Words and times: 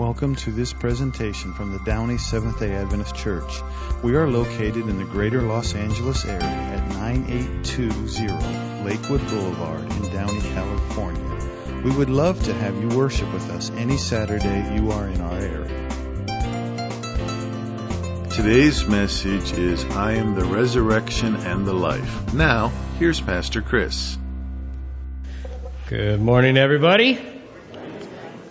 Welcome 0.00 0.34
to 0.36 0.50
this 0.50 0.72
presentation 0.72 1.52
from 1.52 1.72
the 1.72 1.78
Downey 1.80 2.16
Seventh 2.16 2.58
day 2.58 2.72
Adventist 2.72 3.14
Church. 3.14 3.60
We 4.02 4.16
are 4.16 4.26
located 4.26 4.88
in 4.88 4.96
the 4.96 5.04
greater 5.04 5.42
Los 5.42 5.74
Angeles 5.74 6.24
area 6.24 6.40
at 6.40 6.88
9820 6.94 8.82
Lakewood 8.82 9.20
Boulevard 9.28 9.82
in 9.82 10.10
Downey, 10.10 10.40
California. 10.40 11.82
We 11.84 11.90
would 11.94 12.08
love 12.08 12.42
to 12.44 12.54
have 12.54 12.80
you 12.80 12.88
worship 12.96 13.30
with 13.34 13.50
us 13.50 13.70
any 13.72 13.98
Saturday 13.98 14.74
you 14.74 14.90
are 14.90 15.06
in 15.06 15.20
our 15.20 15.38
area. 15.38 15.88
Today's 18.30 18.86
message 18.86 19.52
is 19.52 19.84
I 19.84 20.14
am 20.14 20.34
the 20.34 20.46
resurrection 20.46 21.36
and 21.36 21.66
the 21.66 21.74
life. 21.74 22.32
Now, 22.32 22.68
here's 22.98 23.20
Pastor 23.20 23.60
Chris. 23.60 24.16
Good 25.90 26.22
morning, 26.22 26.56
everybody. 26.56 27.18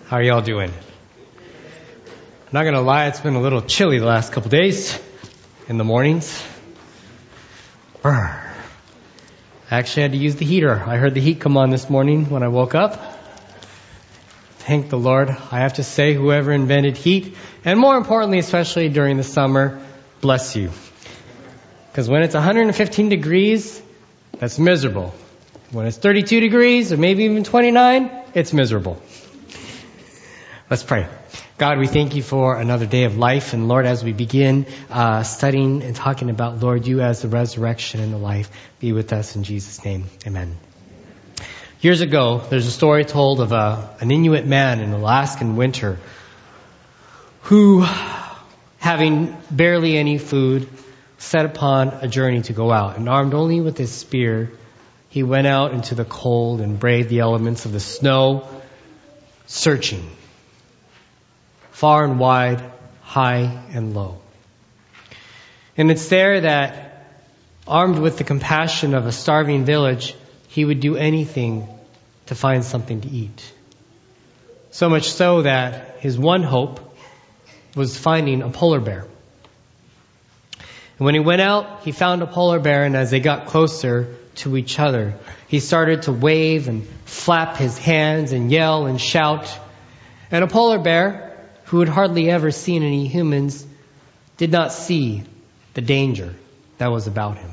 How 0.06 0.18
are 0.18 0.22
y'all 0.22 0.42
doing? 0.42 0.70
I'm 2.52 2.54
not 2.54 2.64
gonna 2.64 2.80
lie, 2.80 3.06
it's 3.06 3.20
been 3.20 3.36
a 3.36 3.40
little 3.40 3.62
chilly 3.62 4.00
the 4.00 4.06
last 4.06 4.32
couple 4.32 4.50
days 4.50 4.98
in 5.68 5.78
the 5.78 5.84
mornings. 5.84 6.44
Brr. 8.02 8.10
I 9.70 9.78
actually 9.78 10.02
had 10.02 10.10
to 10.10 10.18
use 10.18 10.34
the 10.34 10.44
heater. 10.44 10.74
I 10.74 10.96
heard 10.96 11.14
the 11.14 11.20
heat 11.20 11.38
come 11.38 11.56
on 11.56 11.70
this 11.70 11.88
morning 11.88 12.28
when 12.28 12.42
I 12.42 12.48
woke 12.48 12.74
up. 12.74 13.00
Thank 14.58 14.88
the 14.88 14.98
Lord. 14.98 15.30
I 15.30 15.60
have 15.60 15.74
to 15.74 15.84
say, 15.84 16.12
whoever 16.12 16.50
invented 16.50 16.96
heat, 16.96 17.36
and 17.64 17.78
more 17.78 17.96
importantly, 17.96 18.40
especially 18.40 18.88
during 18.88 19.16
the 19.16 19.22
summer, 19.22 19.80
bless 20.20 20.56
you. 20.56 20.72
Because 21.92 22.08
when 22.08 22.22
it's 22.22 22.34
115 22.34 23.10
degrees, 23.10 23.80
that's 24.40 24.58
miserable. 24.58 25.14
When 25.70 25.86
it's 25.86 25.98
32 25.98 26.40
degrees, 26.40 26.92
or 26.92 26.96
maybe 26.96 27.26
even 27.26 27.44
29, 27.44 28.10
it's 28.34 28.52
miserable. 28.52 29.00
Let's 30.68 30.82
pray. 30.82 31.06
God, 31.60 31.78
we 31.78 31.88
thank 31.88 32.16
you 32.16 32.22
for 32.22 32.58
another 32.58 32.86
day 32.86 33.04
of 33.04 33.18
life. 33.18 33.52
And 33.52 33.68
Lord, 33.68 33.84
as 33.84 34.02
we 34.02 34.14
begin 34.14 34.64
uh, 34.88 35.22
studying 35.24 35.82
and 35.82 35.94
talking 35.94 36.30
about, 36.30 36.58
Lord, 36.58 36.86
you 36.86 37.02
as 37.02 37.20
the 37.20 37.28
resurrection 37.28 38.00
and 38.00 38.14
the 38.14 38.16
life, 38.16 38.50
be 38.78 38.94
with 38.94 39.12
us 39.12 39.36
in 39.36 39.42
Jesus' 39.42 39.84
name. 39.84 40.06
Amen. 40.26 40.56
Years 41.82 42.00
ago, 42.00 42.38
there's 42.48 42.66
a 42.66 42.70
story 42.70 43.04
told 43.04 43.42
of 43.42 43.52
a, 43.52 43.94
an 44.00 44.10
Inuit 44.10 44.46
man 44.46 44.80
in 44.80 44.90
Alaskan 44.94 45.56
winter 45.56 45.98
who, 47.42 47.84
having 48.78 49.36
barely 49.50 49.98
any 49.98 50.16
food, 50.16 50.66
set 51.18 51.44
upon 51.44 51.88
a 51.88 52.08
journey 52.08 52.40
to 52.40 52.54
go 52.54 52.72
out. 52.72 52.96
And 52.96 53.06
armed 53.06 53.34
only 53.34 53.60
with 53.60 53.76
his 53.76 53.92
spear, 53.92 54.50
he 55.10 55.22
went 55.22 55.46
out 55.46 55.74
into 55.74 55.94
the 55.94 56.06
cold 56.06 56.62
and 56.62 56.80
braved 56.80 57.10
the 57.10 57.18
elements 57.18 57.66
of 57.66 57.72
the 57.72 57.80
snow, 57.80 58.48
searching 59.46 60.10
far 61.80 62.04
and 62.04 62.18
wide, 62.18 62.62
high 63.00 63.58
and 63.72 63.94
low. 63.94 64.18
And 65.78 65.90
it's 65.90 66.10
there 66.10 66.42
that, 66.42 67.06
armed 67.66 67.98
with 67.98 68.18
the 68.18 68.24
compassion 68.24 68.92
of 68.92 69.06
a 69.06 69.12
starving 69.12 69.64
village, 69.64 70.14
he 70.48 70.62
would 70.62 70.80
do 70.80 70.96
anything 70.96 71.66
to 72.26 72.34
find 72.34 72.62
something 72.62 73.00
to 73.00 73.08
eat. 73.08 73.52
So 74.72 74.90
much 74.90 75.08
so 75.10 75.40
that 75.40 76.00
his 76.00 76.18
one 76.18 76.42
hope 76.42 76.80
was 77.74 77.96
finding 77.96 78.42
a 78.42 78.50
polar 78.50 78.80
bear. 78.80 79.06
And 80.98 81.06
when 81.06 81.14
he 81.14 81.20
went 81.20 81.40
out, 81.40 81.84
he 81.84 81.92
found 81.92 82.20
a 82.20 82.26
polar 82.26 82.60
bear, 82.60 82.84
and 82.84 82.94
as 82.94 83.10
they 83.10 83.20
got 83.20 83.46
closer 83.46 84.16
to 84.34 84.58
each 84.58 84.78
other, 84.78 85.14
he 85.48 85.60
started 85.60 86.02
to 86.02 86.12
wave 86.12 86.68
and 86.68 86.86
flap 87.06 87.56
his 87.56 87.78
hands 87.78 88.32
and 88.32 88.52
yell 88.52 88.84
and 88.84 89.00
shout. 89.00 89.48
And 90.30 90.44
a 90.44 90.46
polar 90.46 90.78
bear, 90.78 91.29
who 91.70 91.78
had 91.78 91.88
hardly 91.88 92.28
ever 92.28 92.50
seen 92.50 92.82
any 92.82 93.06
humans, 93.06 93.64
did 94.36 94.50
not 94.50 94.72
see 94.72 95.22
the 95.74 95.80
danger 95.80 96.34
that 96.78 96.90
was 96.90 97.06
about 97.06 97.38
him. 97.38 97.50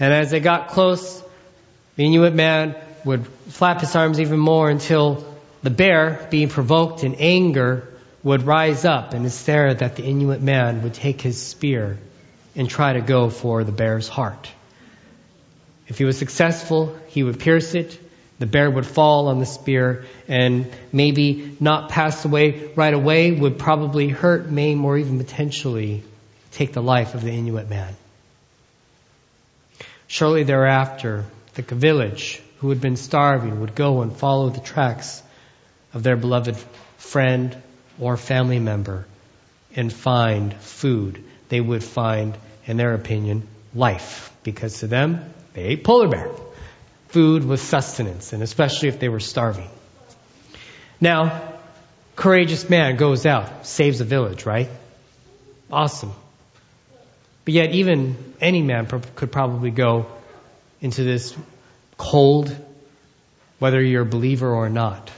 And 0.00 0.10
as 0.10 0.30
they 0.30 0.40
got 0.40 0.68
close, 0.68 1.22
the 1.96 2.06
Inuit 2.06 2.32
man 2.32 2.74
would 3.04 3.26
flap 3.48 3.82
his 3.82 3.94
arms 3.94 4.20
even 4.20 4.38
more 4.38 4.70
until 4.70 5.22
the 5.62 5.68
bear, 5.68 6.26
being 6.30 6.48
provoked 6.48 7.04
in 7.04 7.16
anger, 7.16 7.92
would 8.22 8.44
rise 8.44 8.86
up, 8.86 9.12
and 9.12 9.26
it's 9.26 9.44
there 9.44 9.74
that 9.74 9.96
the 9.96 10.02
Inuit 10.02 10.40
man 10.40 10.82
would 10.82 10.94
take 10.94 11.20
his 11.20 11.40
spear 11.40 11.98
and 12.56 12.70
try 12.70 12.94
to 12.94 13.02
go 13.02 13.28
for 13.28 13.64
the 13.64 13.72
bear's 13.72 14.08
heart. 14.08 14.48
If 15.88 15.98
he 15.98 16.06
was 16.06 16.16
successful, 16.16 16.96
he 17.08 17.22
would 17.22 17.38
pierce 17.38 17.74
it, 17.74 18.00
the 18.44 18.50
bear 18.50 18.70
would 18.70 18.84
fall 18.84 19.28
on 19.28 19.38
the 19.38 19.46
spear 19.46 20.04
and 20.28 20.70
maybe 20.92 21.56
not 21.60 21.88
pass 21.88 22.26
away 22.26 22.70
right 22.76 22.92
away, 22.92 23.32
would 23.32 23.58
probably 23.58 24.10
hurt, 24.10 24.50
maim, 24.50 24.84
or 24.84 24.98
even 24.98 25.16
potentially 25.16 26.02
take 26.50 26.74
the 26.74 26.82
life 26.82 27.14
of 27.14 27.22
the 27.22 27.30
Inuit 27.30 27.70
man. 27.70 27.96
Shortly 30.08 30.42
thereafter, 30.42 31.24
the 31.54 31.62
village 31.62 32.42
who 32.58 32.68
had 32.68 32.82
been 32.82 32.96
starving 32.96 33.62
would 33.62 33.74
go 33.74 34.02
and 34.02 34.14
follow 34.14 34.50
the 34.50 34.60
tracks 34.60 35.22
of 35.94 36.02
their 36.02 36.16
beloved 36.16 36.58
friend 36.98 37.56
or 37.98 38.18
family 38.18 38.58
member 38.58 39.06
and 39.74 39.90
find 39.90 40.52
food. 40.52 41.24
They 41.48 41.62
would 41.62 41.82
find, 41.82 42.36
in 42.66 42.76
their 42.76 42.92
opinion, 42.92 43.48
life. 43.74 44.30
Because 44.42 44.80
to 44.80 44.86
them, 44.86 45.32
they 45.54 45.62
ate 45.62 45.82
polar 45.82 46.08
bear 46.08 46.43
food 47.14 47.44
was 47.44 47.62
sustenance, 47.62 48.32
and 48.32 48.42
especially 48.42 48.88
if 48.88 48.98
they 48.98 49.08
were 49.08 49.20
starving. 49.20 49.70
Now, 51.00 51.54
courageous 52.16 52.68
man 52.68 52.96
goes 52.96 53.24
out, 53.24 53.68
saves 53.68 54.00
a 54.00 54.04
village, 54.04 54.46
right? 54.46 54.68
Awesome. 55.70 56.12
But 57.44 57.54
yet, 57.54 57.70
even 57.70 58.34
any 58.40 58.62
man 58.62 58.88
could 59.14 59.30
probably 59.30 59.70
go 59.70 60.06
into 60.80 61.04
this 61.04 61.36
cold, 61.96 62.54
whether 63.60 63.80
you're 63.80 64.02
a 64.02 64.16
believer 64.16 64.52
or 64.52 64.68
not. 64.68 65.08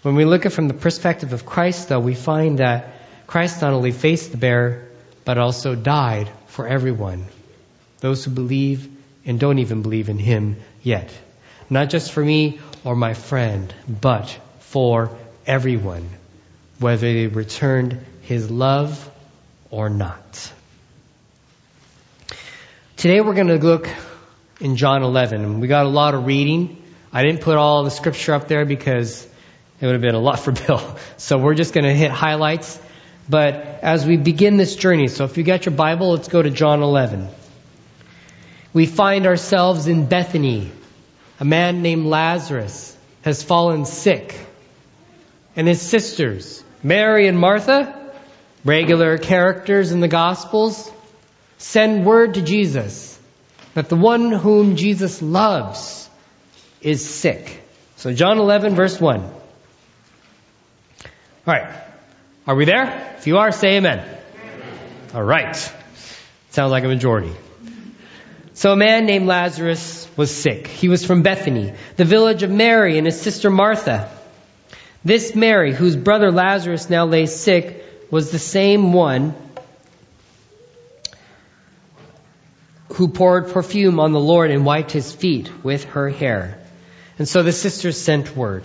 When 0.00 0.14
we 0.14 0.24
look 0.24 0.46
at 0.46 0.54
from 0.54 0.68
the 0.68 0.74
perspective 0.88 1.34
of 1.34 1.44
Christ, 1.44 1.90
though, 1.90 2.00
we 2.00 2.14
find 2.14 2.60
that 2.60 2.94
Christ 3.26 3.60
not 3.60 3.74
only 3.74 3.92
faced 3.92 4.30
the 4.30 4.38
bear, 4.38 4.88
but 5.26 5.36
also 5.36 5.74
died 5.74 6.30
for 6.46 6.66
everyone. 6.66 7.26
Those 8.00 8.24
who 8.24 8.30
believe 8.30 8.88
and 9.26 9.38
don't 9.38 9.58
even 9.58 9.82
believe 9.82 10.08
in 10.08 10.18
Him 10.18 10.56
yet. 10.84 11.10
Not 11.68 11.90
just 11.90 12.12
for 12.12 12.24
me 12.24 12.60
or 12.84 12.94
my 12.94 13.14
friend, 13.14 13.74
but 13.88 14.38
for 14.60 15.10
everyone, 15.46 16.08
whether 16.78 17.12
they 17.12 17.26
returned 17.26 18.04
His 18.22 18.50
love 18.50 19.10
or 19.70 19.88
not. 19.90 20.52
Today 22.96 23.20
we're 23.20 23.34
going 23.34 23.48
to 23.48 23.56
look 23.56 23.88
in 24.60 24.76
John 24.76 25.02
11. 25.02 25.60
We 25.60 25.68
got 25.68 25.86
a 25.86 25.88
lot 25.88 26.14
of 26.14 26.26
reading. 26.26 26.82
I 27.12 27.22
didn't 27.22 27.40
put 27.40 27.56
all 27.56 27.82
the 27.84 27.90
scripture 27.90 28.34
up 28.34 28.46
there 28.46 28.64
because 28.64 29.26
it 29.80 29.86
would 29.86 29.92
have 29.92 30.02
been 30.02 30.14
a 30.14 30.20
lot 30.20 30.38
for 30.44 30.52
Bill. 30.52 30.96
So 31.16 31.38
we're 31.38 31.54
just 31.54 31.74
going 31.74 31.84
to 31.84 31.94
hit 31.94 32.10
highlights. 32.10 32.80
But 33.28 33.54
as 33.54 34.06
we 34.06 34.18
begin 34.18 34.58
this 34.58 34.76
journey, 34.76 35.08
so 35.08 35.24
if 35.24 35.38
you 35.38 35.44
got 35.44 35.64
your 35.64 35.74
Bible, 35.74 36.12
let's 36.12 36.28
go 36.28 36.42
to 36.42 36.50
John 36.50 36.82
11 36.82 37.28
we 38.74 38.86
find 38.86 39.26
ourselves 39.26 39.86
in 39.86 40.06
Bethany. 40.06 40.70
A 41.40 41.44
man 41.44 41.80
named 41.80 42.04
Lazarus 42.04 42.96
has 43.22 43.42
fallen 43.42 43.86
sick. 43.86 44.38
And 45.56 45.66
his 45.68 45.80
sisters, 45.80 46.62
Mary 46.82 47.28
and 47.28 47.38
Martha, 47.38 48.12
regular 48.64 49.16
characters 49.16 49.92
in 49.92 50.00
the 50.00 50.08
Gospels, 50.08 50.90
send 51.58 52.04
word 52.04 52.34
to 52.34 52.42
Jesus 52.42 53.18
that 53.74 53.88
the 53.88 53.96
one 53.96 54.32
whom 54.32 54.76
Jesus 54.76 55.22
loves 55.22 56.08
is 56.80 57.08
sick. 57.08 57.62
So 57.96 58.12
John 58.12 58.38
11 58.38 58.74
verse 58.74 59.00
1. 59.00 59.30
Alright. 61.46 61.74
Are 62.46 62.54
we 62.54 62.64
there? 62.64 63.14
If 63.18 63.26
you 63.26 63.38
are, 63.38 63.52
say 63.52 63.76
amen. 63.76 64.04
Alright. 65.14 65.56
Sounds 66.50 66.70
like 66.70 66.84
a 66.84 66.88
majority. 66.88 67.32
So 68.56 68.72
a 68.72 68.76
man 68.76 69.04
named 69.04 69.26
Lazarus 69.26 70.08
was 70.16 70.30
sick. 70.34 70.68
He 70.68 70.88
was 70.88 71.04
from 71.04 71.22
Bethany, 71.22 71.74
the 71.96 72.04
village 72.04 72.44
of 72.44 72.50
Mary 72.50 72.98
and 72.98 73.06
his 73.06 73.20
sister 73.20 73.50
Martha. 73.50 74.08
This 75.04 75.34
Mary, 75.34 75.72
whose 75.74 75.96
brother 75.96 76.30
Lazarus 76.30 76.88
now 76.88 77.04
lay 77.04 77.26
sick, 77.26 77.84
was 78.12 78.30
the 78.30 78.38
same 78.38 78.92
one 78.92 79.34
who 82.92 83.08
poured 83.08 83.48
perfume 83.48 83.98
on 83.98 84.12
the 84.12 84.20
Lord 84.20 84.52
and 84.52 84.64
wiped 84.64 84.92
his 84.92 85.12
feet 85.12 85.50
with 85.64 85.84
her 85.86 86.08
hair. 86.08 86.60
And 87.18 87.28
so 87.28 87.42
the 87.42 87.52
sisters 87.52 88.00
sent 88.00 88.36
word 88.36 88.64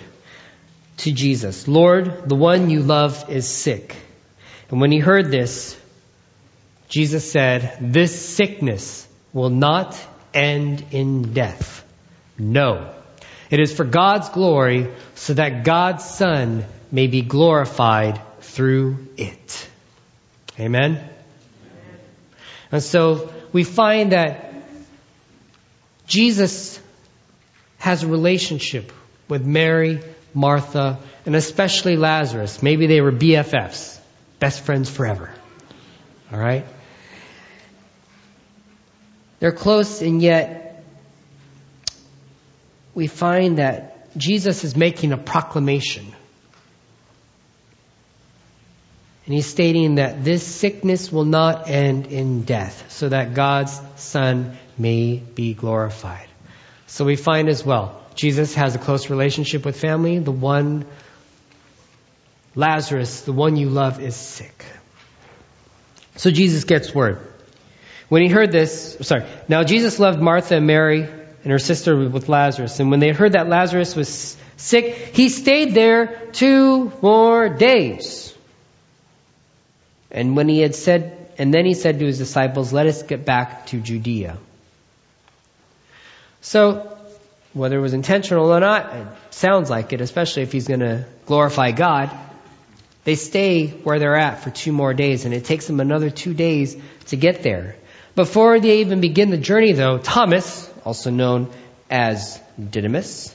to 0.98 1.12
Jesus, 1.12 1.68
Lord, 1.68 2.30
the 2.30 2.36
one 2.36 2.70
you 2.70 2.82
love 2.82 3.30
is 3.30 3.48
sick. 3.48 3.96
And 4.70 4.80
when 4.80 4.92
he 4.92 5.00
heard 5.00 5.32
this, 5.32 5.76
Jesus 6.90 7.32
said, 7.32 7.78
this 7.82 8.36
sickness 8.36 9.08
will 9.34 9.50
not 9.50 10.00
end 10.34 10.86
in 10.92 11.34
death. 11.34 11.86
No. 12.38 12.94
It 13.50 13.60
is 13.60 13.74
for 13.74 13.84
God's 13.84 14.30
glory 14.30 14.94
so 15.16 15.34
that 15.34 15.64
God's 15.64 16.06
Son 16.06 16.66
may 16.92 17.08
be 17.08 17.22
glorified 17.22 18.22
through 18.42 19.08
it. 19.18 19.70
Amen? 20.60 21.08
And 22.72 22.84
so 22.84 23.31
we 23.52 23.64
find 23.64 24.12
that 24.12 24.54
Jesus 26.06 26.80
has 27.78 28.04
a 28.04 28.08
relationship 28.08 28.92
with 29.28 29.46
Mary, 29.46 30.02
Martha, 30.34 31.00
and 31.26 31.36
especially 31.36 31.96
Lazarus. 31.96 32.62
Maybe 32.62 32.88
they 32.88 33.02
were 33.02 33.12
BFFs, 33.12 34.00
best 34.40 34.62
friends 34.62 34.90
forever. 34.90 35.34
All 36.31 36.40
right? 36.40 36.66
They're 39.40 39.52
close, 39.52 40.02
and 40.02 40.22
yet 40.22 40.84
we 42.94 43.08
find 43.08 43.58
that 43.58 44.16
Jesus 44.18 44.64
is 44.64 44.76
making 44.76 45.14
a 45.14 45.18
proclamation. 45.18 46.14
And 49.26 49.36
he's 49.36 49.46
stating 49.46 49.96
that 49.96 50.24
this 50.24 50.46
sickness 50.46 51.12
will 51.12 51.26
not 51.26 51.70
end 51.70 52.08
in 52.08 52.44
death, 52.44 52.92
so 52.92 53.10
that 53.10 53.36
God's 53.36 53.80
Son 53.96 54.58
may 54.78 55.18
be 55.18 55.54
glorified. 55.54 56.28
So 56.88 57.06
we 57.06 57.16
find 57.16 57.48
as 57.48 57.64
well, 57.64 58.02
Jesus 58.16 58.56
has 58.56 58.76
a 58.76 58.80
close 58.80 59.10
relationship 59.10 59.64
with 59.64 59.80
family. 59.80 60.20
The 60.20 60.32
one, 60.32 60.86
Lazarus, 62.56 63.22
the 63.22 63.32
one 63.32 63.56
you 63.56 63.70
love, 63.70 64.02
is 64.02 64.16
sick. 64.16 64.66
So 66.16 66.32
Jesus 66.32 66.64
gets 66.66 66.94
word. 66.94 67.29
When 68.10 68.24
he 68.24 68.28
heard 68.28 68.52
this, 68.52 68.98
sorry, 69.02 69.24
now 69.48 69.64
Jesus 69.64 70.00
loved 70.00 70.20
Martha 70.20 70.56
and 70.56 70.68
Mary 70.68 71.04
and 71.04 71.52
her 71.52 71.60
sister 71.60 72.10
with 72.10 72.28
Lazarus. 72.28 72.80
And 72.80 72.92
when 72.92 73.00
they 73.00 73.12
heard 73.12 73.34
that 73.34 73.48
Lazarus 73.48 73.96
was 73.96 74.36
sick, 74.58 75.16
he 75.16 75.30
stayed 75.30 75.74
there 75.74 76.28
two 76.32 76.92
more 77.02 77.50
days. 77.50 78.36
And 80.12 80.36
when 80.36 80.50
he 80.50 80.60
had 80.60 80.76
said, 80.76 81.32
and 81.38 81.54
then 81.54 81.66
he 81.66 81.76
said 81.76 82.00
to 82.00 82.06
his 82.06 82.18
disciples, 82.18 82.74
let 82.74 82.88
us 82.88 83.04
get 83.04 83.26
back 83.26 83.68
to 83.68 83.80
Judea. 83.80 84.38
So, 86.42 86.98
whether 87.54 87.78
it 87.78 87.82
was 87.82 87.94
intentional 87.94 88.52
or 88.52 88.60
not, 88.60 88.96
it 88.96 89.08
sounds 89.32 89.70
like 89.70 89.94
it, 89.94 90.02
especially 90.02 90.44
if 90.44 90.52
he's 90.52 90.68
going 90.68 90.80
to 90.80 91.06
glorify 91.26 91.72
God. 91.72 92.10
They 93.04 93.16
stay 93.16 93.68
where 93.68 94.00
they're 94.00 94.16
at 94.16 94.44
for 94.44 94.50
two 94.50 94.72
more 94.72 94.94
days, 94.94 95.26
and 95.26 95.34
it 95.34 95.46
takes 95.46 95.68
them 95.68 95.80
another 95.80 96.10
two 96.10 96.34
days 96.34 96.76
to 97.08 97.16
get 97.16 97.44
there. 97.44 97.76
Before 98.19 98.60
they 98.60 98.80
even 98.81 99.00
begin 99.00 99.30
the 99.30 99.38
journey, 99.38 99.71
though, 99.71 99.98
Thomas, 99.98 100.69
also 100.83 101.10
known 101.10 101.50
as 101.89 102.38
Didymus, 102.60 103.33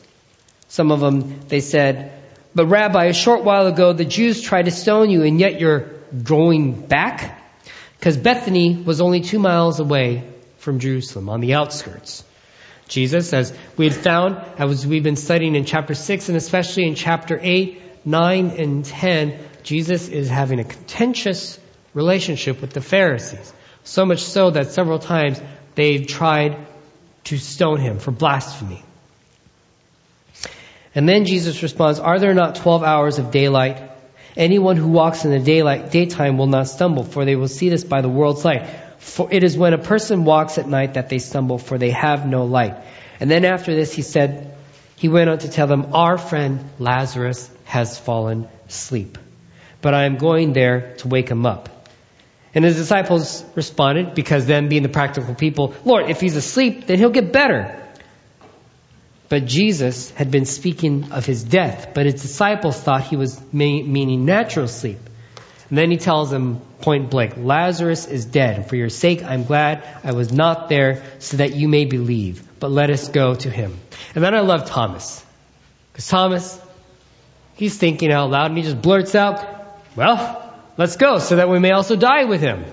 some 0.69 0.93
of 0.93 1.01
them, 1.01 1.41
they 1.49 1.61
said, 1.61 2.13
But 2.55 2.67
Rabbi, 2.67 3.07
a 3.07 3.15
short 3.15 3.45
while 3.45 3.67
ago 3.67 3.95
the 3.95 4.05
Jews 4.05 4.43
tried 4.43 4.67
to 4.67 4.71
stone 4.71 5.09
you, 5.09 5.23
and 5.23 5.41
yet 5.41 5.59
you're 5.59 5.89
going 6.23 6.87
back? 6.87 7.43
Because 7.99 8.19
Bethany 8.19 8.77
was 8.77 9.01
only 9.01 9.23
two 9.23 9.39
miles 9.39 9.81
away 9.81 10.31
from 10.59 10.81
Jerusalem, 10.81 11.31
on 11.31 11.41
the 11.41 11.55
outskirts. 11.55 12.23
Jesus, 12.87 13.33
as 13.33 13.57
we 13.79 13.87
had 13.87 13.95
found, 13.95 14.37
as 14.59 14.87
we've 14.87 15.03
been 15.03 15.17
studying 15.17 15.55
in 15.55 15.65
chapter 15.65 15.95
6 15.95 16.29
and 16.29 16.37
especially 16.37 16.87
in 16.87 16.95
chapter 16.95 17.41
8, 17.41 18.05
9, 18.05 18.51
and 18.51 18.85
10, 18.85 19.39
Jesus 19.63 20.09
is 20.09 20.29
having 20.29 20.61
a 20.61 20.65
contentious 20.65 21.59
relationship 21.95 22.61
with 22.61 22.75
the 22.75 22.83
Pharisees. 22.83 23.55
So 23.85 24.05
much 24.05 24.23
so 24.23 24.51
that 24.51 24.73
several 24.73 24.99
times 24.99 25.41
they've 25.75 26.07
tried 26.07 26.57
to 27.25 27.39
stone 27.39 27.79
him 27.79 27.99
for 27.99 28.11
blasphemy. 28.11 28.83
And 30.95 31.09
then 31.09 31.25
Jesus 31.25 31.63
responds, 31.63 31.99
Are 31.99 32.19
there 32.19 32.35
not 32.35 32.57
12 32.57 32.83
hours 32.83 33.19
of 33.19 33.31
daylight? 33.31 33.83
Anyone 34.37 34.77
who 34.77 34.89
walks 34.89 35.25
in 35.25 35.31
the 35.31 35.39
daylight, 35.39 35.91
daytime 35.91 36.39
will 36.39 36.47
not 36.47 36.69
stumble, 36.69 37.05
for 37.05 37.25
they 37.25 37.37
will 37.37 37.49
see 37.49 37.69
this 37.69 37.85
by 37.85 38.01
the 38.01 38.09
world's 38.09 38.45
light. 38.45 38.67
For 38.99 39.29
it 39.31 39.45
is 39.45 39.57
when 39.57 39.75
a 39.75 39.79
person 39.79 40.25
walks 40.25 40.59
at 40.59 40.67
night 40.67 40.95
that 40.95 41.09
they 41.09 41.19
stumble, 41.19 41.59
for 41.59 41.79
they 41.79 41.91
have 41.91 42.27
no 42.27 42.45
light. 42.45 42.77
And 43.21 43.31
then 43.31 43.45
after 43.45 43.75
this, 43.75 43.93
he 43.93 44.03
said, 44.03 44.55
he 44.97 45.09
went 45.09 45.29
on 45.29 45.39
to 45.39 45.49
tell 45.49 45.67
them, 45.67 45.91
Our 45.93 46.17
friend 46.17 46.65
Lazarus 46.79 47.51
has 47.65 47.99
fallen 47.99 48.49
asleep, 48.69 49.19
but 49.83 49.95
I 49.95 50.05
am 50.05 50.17
going 50.17 50.53
there 50.53 50.95
to 50.99 51.09
wake 51.09 51.29
him 51.29 51.45
up. 51.45 51.69
And 52.55 52.65
his 52.65 52.77
disciples 52.77 53.45
responded, 53.57 54.15
because 54.15 54.47
them 54.47 54.69
being 54.69 54.85
the 54.85 54.89
practical 54.89 55.35
people, 55.35 55.75
Lord, 55.85 56.09
if 56.09 56.21
he's 56.21 56.37
asleep, 56.37 56.87
then 56.87 56.99
he'll 56.99 57.11
get 57.11 57.33
better. 57.33 57.81
But 59.29 59.47
Jesus 59.47 60.11
had 60.11 60.31
been 60.31 60.45
speaking 60.45 61.11
of 61.11 61.27
his 61.27 61.43
death, 61.43 61.89
but 61.95 62.07
his 62.07 62.23
disciples 62.23 62.79
thought 62.79 63.03
he 63.03 63.17
was 63.17 63.41
meaning 63.53 64.25
natural 64.25 64.69
sleep. 64.69 64.99
And 65.69 65.79
then 65.79 65.91
he 65.91 65.97
tells 65.97 66.31
them 66.31 66.61
point 66.83 67.11
blank, 67.11 67.35
Lazarus 67.37 68.07
is 68.07 68.27
dead. 68.27 68.69
For 68.69 68.77
your 68.77 68.91
sake, 68.91 69.25
I'm 69.25 69.45
glad 69.45 69.83
I 70.05 70.13
was 70.13 70.31
not 70.31 70.69
there 70.69 71.03
so 71.19 71.39
that 71.39 71.57
you 71.57 71.67
may 71.69 71.87
believe. 71.87 72.47
But 72.61 72.71
let 72.71 72.91
us 72.91 73.09
go 73.09 73.35
to 73.35 73.51
him. 73.51 73.77
And 74.15 74.23
then 74.23 74.35
I 74.35 74.41
love 74.41 74.67
Thomas. 74.67 75.25
Because 75.93 76.07
Thomas, 76.07 76.61
he's 77.55 77.77
thinking 77.77 78.13
out 78.13 78.31
loud 78.31 78.51
and 78.51 78.59
he 78.59 78.63
just 78.63 78.81
blurts 78.81 79.15
out, 79.15 79.45
well, 79.97 80.44
let's 80.77 80.97
go 80.97 81.19
so 81.19 81.37
that 81.37 81.49
we 81.49 81.59
may 81.59 81.73
also 81.73 81.97
die 81.97 82.25
with 82.25 82.41
him. 82.41 82.65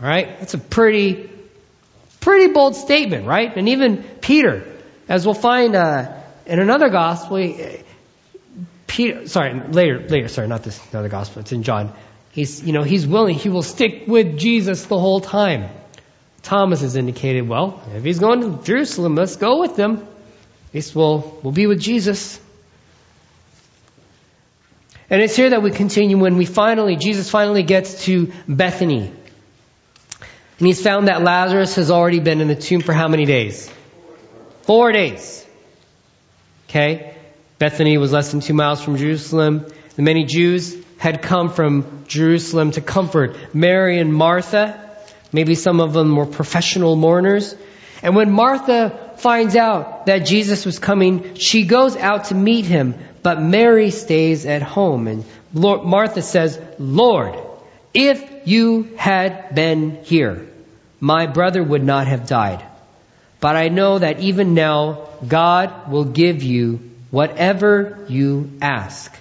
All 0.00 0.06
right? 0.06 0.38
That's 0.38 0.54
a 0.54 0.58
pretty, 0.58 1.30
pretty 2.20 2.52
bold 2.52 2.76
statement, 2.76 3.26
right? 3.26 3.56
And 3.56 3.68
even 3.68 4.02
Peter, 4.20 4.64
as 5.08 5.24
we'll 5.24 5.34
find 5.34 5.74
uh, 5.74 6.12
in 6.46 6.60
another 6.60 6.90
gospel, 6.90 7.54
Peter, 8.86 9.28
sorry, 9.28 9.60
later, 9.68 10.06
later, 10.08 10.28
sorry, 10.28 10.48
not 10.48 10.62
this, 10.62 10.80
another 10.92 11.08
gospel, 11.08 11.40
it's 11.40 11.52
in 11.52 11.62
John. 11.62 11.92
He's, 12.32 12.62
you 12.62 12.72
know, 12.72 12.82
he's 12.82 13.06
willing, 13.06 13.34
he 13.34 13.48
will 13.48 13.62
stick 13.62 14.04
with 14.06 14.38
Jesus 14.38 14.84
the 14.86 14.98
whole 14.98 15.20
time. 15.20 15.70
Thomas 16.42 16.82
has 16.82 16.94
indicated, 16.94 17.48
well, 17.48 17.82
if 17.94 18.04
he's 18.04 18.20
going 18.20 18.40
to 18.40 18.62
Jerusalem, 18.62 19.14
let's 19.14 19.36
go 19.36 19.60
with 19.60 19.74
them. 19.74 19.96
At 20.68 20.74
least 20.74 20.94
we'll, 20.94 21.40
we'll 21.42 21.52
be 21.52 21.66
with 21.66 21.80
Jesus. 21.80 22.38
And 25.08 25.22
it's 25.22 25.36
here 25.36 25.50
that 25.50 25.62
we 25.62 25.70
continue 25.70 26.18
when 26.18 26.36
we 26.36 26.46
finally, 26.46 26.96
Jesus 26.96 27.30
finally 27.30 27.62
gets 27.62 28.04
to 28.06 28.32
Bethany. 28.48 29.12
And 30.58 30.66
he's 30.66 30.82
found 30.82 31.08
that 31.08 31.22
Lazarus 31.22 31.76
has 31.76 31.90
already 31.90 32.20
been 32.20 32.40
in 32.40 32.48
the 32.48 32.56
tomb 32.56 32.80
for 32.80 32.92
how 32.92 33.08
many 33.08 33.24
days? 33.24 33.70
Four 34.62 34.90
days. 34.92 35.46
Okay? 36.68 37.14
Bethany 37.58 37.98
was 37.98 38.12
less 38.12 38.32
than 38.32 38.40
two 38.40 38.54
miles 38.54 38.82
from 38.82 38.96
Jerusalem. 38.96 39.66
The 39.94 40.02
many 40.02 40.24
Jews 40.24 40.76
had 40.98 41.22
come 41.22 41.50
from 41.50 42.04
Jerusalem 42.08 42.72
to 42.72 42.80
comfort 42.80 43.54
Mary 43.54 43.98
and 43.98 44.12
Martha. 44.12 44.82
Maybe 45.32 45.54
some 45.54 45.80
of 45.80 45.92
them 45.92 46.16
were 46.16 46.26
professional 46.26 46.96
mourners. 46.96 47.54
And 48.02 48.16
when 48.16 48.30
Martha 48.30 49.14
finds 49.18 49.56
out 49.56 50.06
that 50.06 50.20
Jesus 50.20 50.66
was 50.66 50.78
coming, 50.78 51.34
she 51.34 51.64
goes 51.64 51.96
out 51.96 52.26
to 52.26 52.34
meet 52.34 52.64
him, 52.64 52.94
but 53.26 53.42
Mary 53.42 53.90
stays 53.90 54.46
at 54.46 54.62
home. 54.62 55.08
And 55.08 55.24
Lord, 55.52 55.82
Martha 55.82 56.22
says, 56.22 56.60
Lord, 56.78 57.34
if 57.92 58.46
you 58.46 58.94
had 58.96 59.52
been 59.52 60.04
here, 60.04 60.46
my 61.00 61.26
brother 61.26 61.60
would 61.60 61.82
not 61.82 62.06
have 62.06 62.28
died. 62.28 62.64
But 63.40 63.56
I 63.56 63.66
know 63.66 63.98
that 63.98 64.20
even 64.20 64.54
now, 64.54 65.08
God 65.26 65.90
will 65.90 66.04
give 66.04 66.44
you 66.44 66.88
whatever 67.10 68.06
you 68.08 68.52
ask. 68.62 69.12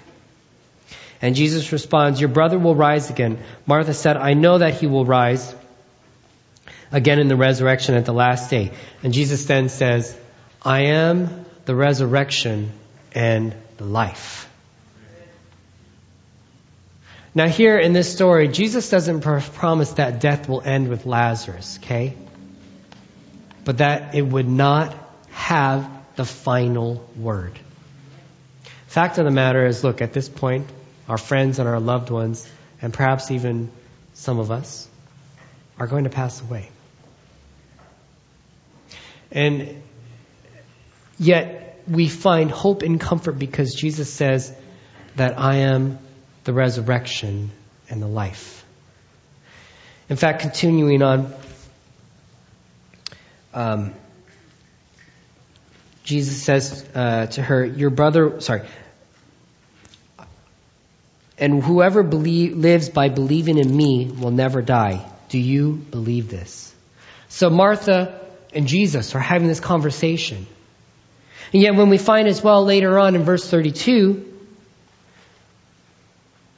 And 1.19 1.33
Jesus 1.33 1.71
responds, 1.71 2.21
Your 2.21 2.29
brother 2.29 2.59
will 2.59 2.75
rise 2.75 3.09
again. 3.09 3.39
Martha 3.65 3.95
said, 3.95 4.17
I 4.17 4.33
know 4.35 4.59
that 4.59 4.75
he 4.75 4.85
will 4.85 5.05
rise 5.05 5.55
again 6.91 7.17
in 7.17 7.27
the 7.27 7.35
resurrection 7.35 7.95
at 7.95 8.05
the 8.05 8.13
last 8.13 8.51
day. 8.51 8.71
And 9.01 9.13
Jesus 9.13 9.45
then 9.45 9.67
says, 9.67 10.15
I 10.61 10.91
am 10.93 11.47
the 11.65 11.73
resurrection 11.73 12.71
and 13.11 13.55
life. 13.79 14.49
Now, 17.33 17.47
here 17.47 17.77
in 17.77 17.91
this 17.91 18.11
story, 18.11 18.47
Jesus 18.47 18.89
doesn't 18.89 19.21
promise 19.21 19.91
that 19.93 20.21
death 20.21 20.47
will 20.47 20.61
end 20.61 20.87
with 20.87 21.05
Lazarus, 21.05 21.79
okay? 21.83 22.15
But 23.65 23.79
that 23.79 24.15
it 24.15 24.21
would 24.21 24.47
not 24.47 24.95
have 25.31 25.89
the 26.15 26.23
final 26.23 27.05
word. 27.17 27.59
Fact 28.87 29.17
of 29.17 29.25
the 29.25 29.31
matter 29.31 29.65
is, 29.65 29.83
look, 29.83 30.01
at 30.01 30.13
this 30.13 30.29
point, 30.29 30.65
our 31.09 31.17
friends 31.17 31.59
and 31.59 31.67
our 31.67 31.81
loved 31.81 32.09
ones, 32.09 32.49
and 32.81 32.93
perhaps 32.93 33.29
even 33.31 33.69
some 34.13 34.39
of 34.39 34.49
us, 34.49 34.87
are 35.77 35.87
going 35.87 36.05
to 36.05 36.09
pass 36.09 36.41
away. 36.41 36.69
And 39.29 39.81
yet, 41.19 41.74
we 41.87 42.07
find 42.07 42.51
hope 42.51 42.81
and 42.81 42.99
comfort 42.99 43.33
because 43.33 43.73
Jesus 43.73 44.11
says 44.11 44.55
that 45.15 45.39
I 45.39 45.57
am 45.57 45.99
the 46.43 46.53
resurrection 46.53 47.51
and 47.89 48.01
the 48.01 48.07
life. 48.07 48.65
In 50.09 50.15
fact, 50.17 50.41
continuing 50.41 51.01
on, 51.01 51.33
um, 53.53 53.93
Jesus 56.03 56.43
says 56.43 56.87
uh, 56.93 57.25
to 57.27 57.41
her, 57.41 57.65
Your 57.65 57.89
brother, 57.89 58.39
sorry, 58.41 58.61
and 61.37 61.63
whoever 61.63 62.03
believe, 62.03 62.55
lives 62.55 62.89
by 62.89 63.09
believing 63.09 63.57
in 63.57 63.75
me 63.75 64.05
will 64.05 64.31
never 64.31 64.61
die. 64.61 65.05
Do 65.29 65.39
you 65.39 65.73
believe 65.73 66.29
this? 66.29 66.73
So 67.27 67.49
Martha 67.49 68.21
and 68.53 68.67
Jesus 68.67 69.15
are 69.15 69.19
having 69.19 69.47
this 69.47 69.59
conversation. 69.59 70.47
And 71.53 71.61
yet 71.61 71.75
when 71.75 71.89
we 71.89 71.97
find 71.97 72.27
as 72.27 72.43
well 72.43 72.63
later 72.63 72.97
on 72.99 73.15
in 73.15 73.23
verse 73.23 73.49
32, 73.49 74.33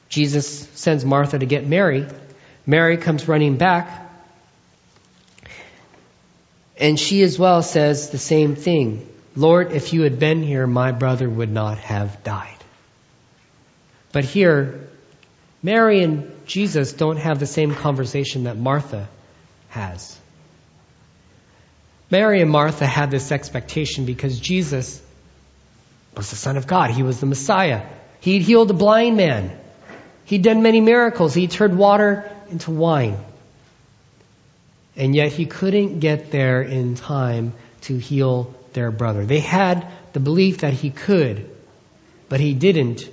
Jesus 0.08 0.68
sends 0.74 1.04
Martha 1.04 1.38
to 1.38 1.46
get 1.46 1.66
Mary. 1.66 2.06
Mary 2.66 2.96
comes 2.96 3.28
running 3.28 3.56
back. 3.56 4.06
And 6.78 6.98
she 6.98 7.22
as 7.22 7.38
well 7.38 7.62
says 7.62 8.10
the 8.10 8.18
same 8.18 8.54
thing. 8.54 9.08
Lord, 9.34 9.72
if 9.72 9.92
you 9.92 10.02
had 10.02 10.18
been 10.18 10.42
here, 10.42 10.66
my 10.66 10.92
brother 10.92 11.28
would 11.28 11.50
not 11.50 11.78
have 11.78 12.22
died. 12.24 12.56
But 14.12 14.24
here, 14.24 14.88
Mary 15.62 16.02
and 16.02 16.32
Jesus 16.46 16.92
don't 16.92 17.18
have 17.18 17.38
the 17.38 17.46
same 17.46 17.74
conversation 17.74 18.44
that 18.44 18.56
Martha 18.56 19.08
has. 19.68 20.18
Mary 22.10 22.40
and 22.40 22.50
Martha 22.50 22.86
had 22.86 23.10
this 23.10 23.30
expectation 23.32 24.06
because 24.06 24.38
Jesus 24.40 25.02
was 26.16 26.30
the 26.30 26.36
Son 26.36 26.56
of 26.56 26.66
God. 26.66 26.90
He 26.90 27.02
was 27.02 27.20
the 27.20 27.26
Messiah. 27.26 27.86
He'd 28.20 28.42
healed 28.42 28.70
a 28.70 28.74
blind 28.74 29.16
man. 29.16 29.58
He'd 30.24 30.42
done 30.42 30.62
many 30.62 30.80
miracles. 30.80 31.34
He 31.34 31.48
turned 31.48 31.78
water 31.78 32.30
into 32.50 32.70
wine. 32.70 33.18
And 34.96 35.14
yet 35.14 35.32
he 35.32 35.46
couldn't 35.46 36.00
get 36.00 36.30
there 36.30 36.62
in 36.62 36.96
time 36.96 37.52
to 37.82 37.96
heal 37.96 38.54
their 38.72 38.90
brother. 38.90 39.24
They 39.24 39.40
had 39.40 39.86
the 40.12 40.20
belief 40.20 40.58
that 40.58 40.72
he 40.72 40.90
could, 40.90 41.48
but 42.28 42.40
he 42.40 42.54
didn't 42.54 43.08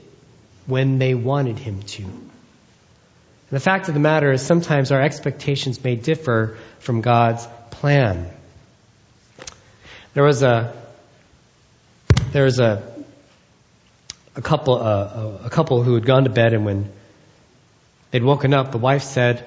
when 0.66 0.98
they 0.98 1.14
wanted 1.14 1.60
him 1.60 1.82
to. 1.84 2.04
And 2.04 2.32
the 3.52 3.60
fact 3.60 3.88
of 3.88 3.94
the 3.94 4.00
matter 4.00 4.32
is 4.32 4.42
sometimes 4.42 4.92
our 4.92 5.02
expectations 5.02 5.84
may 5.84 5.96
differ 5.96 6.58
from 6.80 7.02
God's 7.02 7.48
plan. 7.70 8.32
There 10.15 10.24
was 10.24 10.43
a 10.43 10.74
there 12.31 12.45
was 12.45 12.60
a 12.60 12.89
a 14.34 14.41
couple 14.41 14.75
uh, 14.75 15.39
a 15.43 15.50
couple 15.50 15.84
who 15.84 15.93
had 15.95 16.05
gone 16.05 16.24
to 16.24 16.29
bed 16.29 16.53
and 16.53 16.63
when 16.63 16.89
they'd 18.12 18.24
woken 18.24 18.53
up, 18.53 18.72
the 18.72 18.77
wife 18.77 19.03
said, 19.03 19.45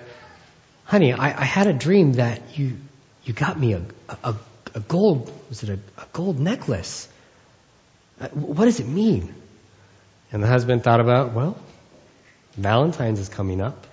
"Honey, 0.84 1.14
I, 1.14 1.28
I 1.28 1.44
had 1.44 1.68
a 1.68 1.72
dream 1.72 2.12
that 2.14 2.58
you 2.58 2.76
you 3.24 3.32
got 3.32 3.58
me 3.58 3.72
a 3.72 3.82
a, 4.22 4.34
a 4.74 4.80
gold 4.80 5.32
was 5.48 5.62
it 5.62 5.70
a, 5.70 6.02
a 6.02 6.06
gold 6.12 6.38
necklace? 6.38 7.08
Uh, 8.20 8.28
what 8.28 8.66
does 8.66 8.78
it 8.78 8.86
mean?" 8.86 9.34
And 10.32 10.42
the 10.42 10.48
husband 10.48 10.84
thought 10.84 11.00
about, 11.00 11.32
well, 11.32 11.56
Valentine's 12.58 13.20
is 13.20 13.30
coming 13.30 13.62
up. 13.62 13.86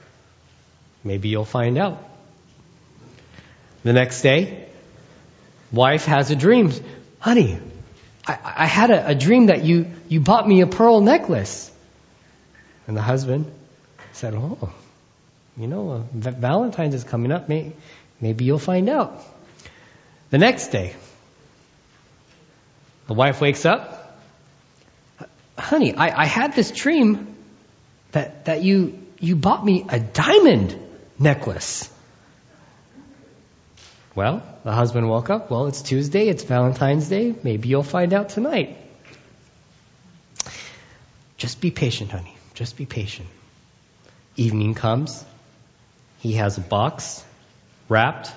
Maybe 1.06 1.30
you'll 1.30 1.46
find 1.46 1.78
out. 1.78 2.04
The 3.84 3.94
next 3.94 4.22
day, 4.22 4.68
wife 5.72 6.06
has 6.06 6.32
a 6.32 6.36
dream. 6.36 6.72
Honey, 7.20 7.60
I, 8.28 8.38
I 8.44 8.66
had 8.66 8.92
a, 8.92 9.10
a, 9.10 9.16
dream 9.16 9.48
that 9.48 9.64
you, 9.64 9.92
you 10.08 10.20
bought 10.20 10.48
me 10.48 10.62
a 10.62 10.68
pearl 10.68 11.02
necklace. 11.02 11.72
And 12.88 12.96
the 12.96 13.02
husband 13.02 13.52
said, 14.14 14.34
Oh, 14.36 14.74
you 15.58 15.68
know, 15.68 15.92
uh, 15.92 16.02
Valentine's 16.14 16.96
is 16.96 17.04
coming 17.04 17.32
up. 17.32 17.50
Maybe, 17.50 17.74
maybe 18.20 18.46
you'll 18.46 18.60
find 18.60 18.90
out. 18.90 19.22
The 20.30 20.38
next 20.38 20.70
day, 20.70 20.96
the 23.08 23.14
wife 23.14 23.42
wakes 23.42 23.66
up. 23.66 24.20
Honey, 25.58 25.96
I, 25.96 26.24
I 26.24 26.26
had 26.26 26.54
this 26.54 26.72
dream 26.72 27.36
that, 28.12 28.46
that 28.46 28.64
you, 28.64 29.00
you 29.20 29.36
bought 29.36 29.64
me 29.64 29.86
a 29.88 30.00
diamond 30.00 30.78
necklace. 31.18 31.90
Well, 34.16 34.42
the 34.64 34.72
husband 34.72 35.10
woke 35.10 35.30
up. 35.30 35.52
Well, 35.52 35.68
it's 35.68 35.82
Tuesday. 35.82 36.30
It's 36.30 36.44
Valentine's 36.44 37.10
Day. 37.10 37.36
Maybe 37.44 37.68
you'll 37.68 37.84
find 37.84 38.14
out 38.14 38.30
tonight. 38.30 38.78
Just 41.36 41.60
be 41.60 41.70
patient, 41.70 42.12
honey. 42.12 42.34
Just 42.54 42.78
be 42.78 42.86
patient. 42.86 43.28
Evening 44.38 44.74
comes. 44.74 45.26
He 46.20 46.34
has 46.34 46.58
a 46.58 46.62
box 46.62 47.26
wrapped. 47.90 48.32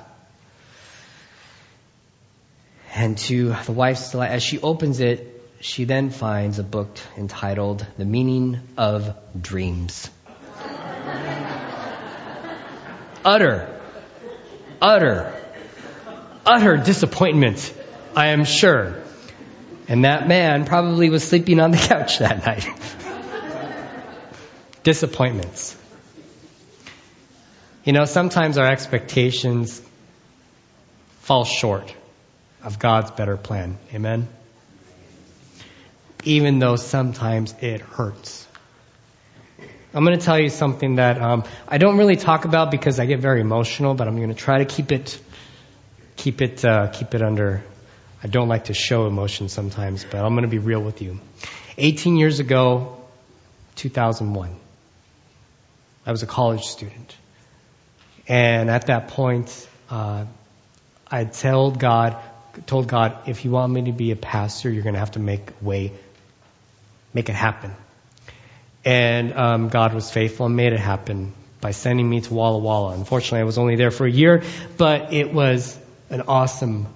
And 2.92 3.16
to 3.18 3.54
the 3.64 3.73
wife's 3.73 4.11
delight, 4.11 4.32
as 4.32 4.42
she 4.42 4.58
opens 4.58 4.99
it, 4.99 5.49
she 5.61 5.85
then 5.85 6.11
finds 6.11 6.58
a 6.58 6.64
book 6.64 6.99
entitled 7.16 7.87
The 7.97 8.04
Meaning 8.04 8.58
of 8.76 9.16
Dreams. 9.40 10.11
utter, 13.25 13.80
utter 14.82 15.35
utter 16.49 16.78
disappointment, 16.78 17.73
I 18.17 18.28
am 18.28 18.45
sure. 18.45 18.97
And 19.87 20.05
that 20.05 20.26
man 20.26 20.64
probably 20.64 21.11
was 21.11 21.23
sleeping 21.23 21.61
on 21.61 21.71
the 21.71 21.76
couch 21.76 22.19
that 22.19 22.45
night. 22.45 22.67
Disappointments. 24.83 25.76
You 27.85 27.93
know, 27.93 28.05
sometimes 28.05 28.59
our 28.59 28.67
expectations 28.67 29.83
fall 31.21 31.45
short 31.45 31.95
of 32.62 32.78
God's 32.78 33.11
better 33.11 33.37
plan. 33.37 33.78
Amen? 33.95 34.28
Even 36.25 36.59
though 36.59 36.76
sometimes 36.76 37.55
it 37.61 37.81
hurts. 37.81 38.47
I'm 39.95 40.05
going 40.05 40.19
to 40.19 40.25
tell 40.25 40.38
you 40.38 40.50
something 40.50 40.97
that 40.97 41.21
um, 41.21 41.45
I 41.67 41.78
don't 41.78 41.97
really 41.97 42.17
talk 42.17 42.45
about 42.45 42.71
because 42.71 43.00
I 43.00 43.07
get 43.07 43.21
very 43.21 43.40
emotional, 43.40 43.95
but 43.95 44.07
I'm 44.07 44.17
going 44.17 44.28
to 44.28 44.35
try 44.35 44.59
to 44.59 44.64
keep 44.64 44.93
it 44.93 45.19
keep 46.19 46.43
it 46.43 46.65
uh, 46.65 46.89
keep 46.89 47.15
it 47.15 47.23
under. 47.23 47.63
I 48.23 48.27
don't 48.27 48.49
like 48.49 48.65
to 48.65 48.75
show 48.75 49.07
emotion 49.07 49.49
sometimes, 49.49 50.05
but 50.05 50.17
I'm 50.17 50.35
going 50.35 50.43
to 50.43 50.49
be 50.49 50.59
real 50.59 50.81
with 50.81 51.01
you. 51.01 51.21
18 51.79 52.17
years 52.17 52.41
ago, 52.41 53.01
2001, 53.77 54.51
I 56.05 56.11
was 56.11 56.25
a 56.25 56.27
college 56.27 56.65
student, 56.65 57.17
and 58.27 58.69
at 58.69 58.89
that 58.89 59.09
point, 59.09 59.69
uh, 59.89 60.25
I 61.09 61.25
told 61.25 61.79
God, 61.79 62.17
told 62.67 62.89
God, 62.89 63.29
if 63.29 63.45
you 63.45 63.53
want 63.53 63.73
me 63.73 63.83
to 63.83 63.93
be 63.93 64.11
a 64.11 64.17
pastor, 64.17 64.69
you're 64.69 64.83
going 64.83 64.95
to 64.95 64.99
have 64.99 65.13
to 65.13 65.21
make 65.21 65.53
way, 65.63 65.93
make 67.15 67.29
it 67.29 67.37
happen. 67.37 67.75
And 68.85 69.33
um, 69.33 69.69
God 69.69 69.95
was 69.95 70.11
faithful 70.11 70.47
and 70.47 70.57
made 70.57 70.73
it 70.73 70.81
happen 70.81 71.35
by 71.61 71.71
sending 71.71 72.09
me 72.09 72.21
to 72.21 72.35
Walla 72.35 72.59
Walla. 72.59 72.95
Unfortunately, 72.95 73.41
I 73.41 73.45
was 73.45 73.59
only 73.59 73.77
there 73.77 73.91
for 73.91 74.07
a 74.07 74.11
year, 74.11 74.43
but 74.77 75.13
it 75.13 75.33
was 75.33 75.79
an 76.11 76.23
awesome 76.23 76.87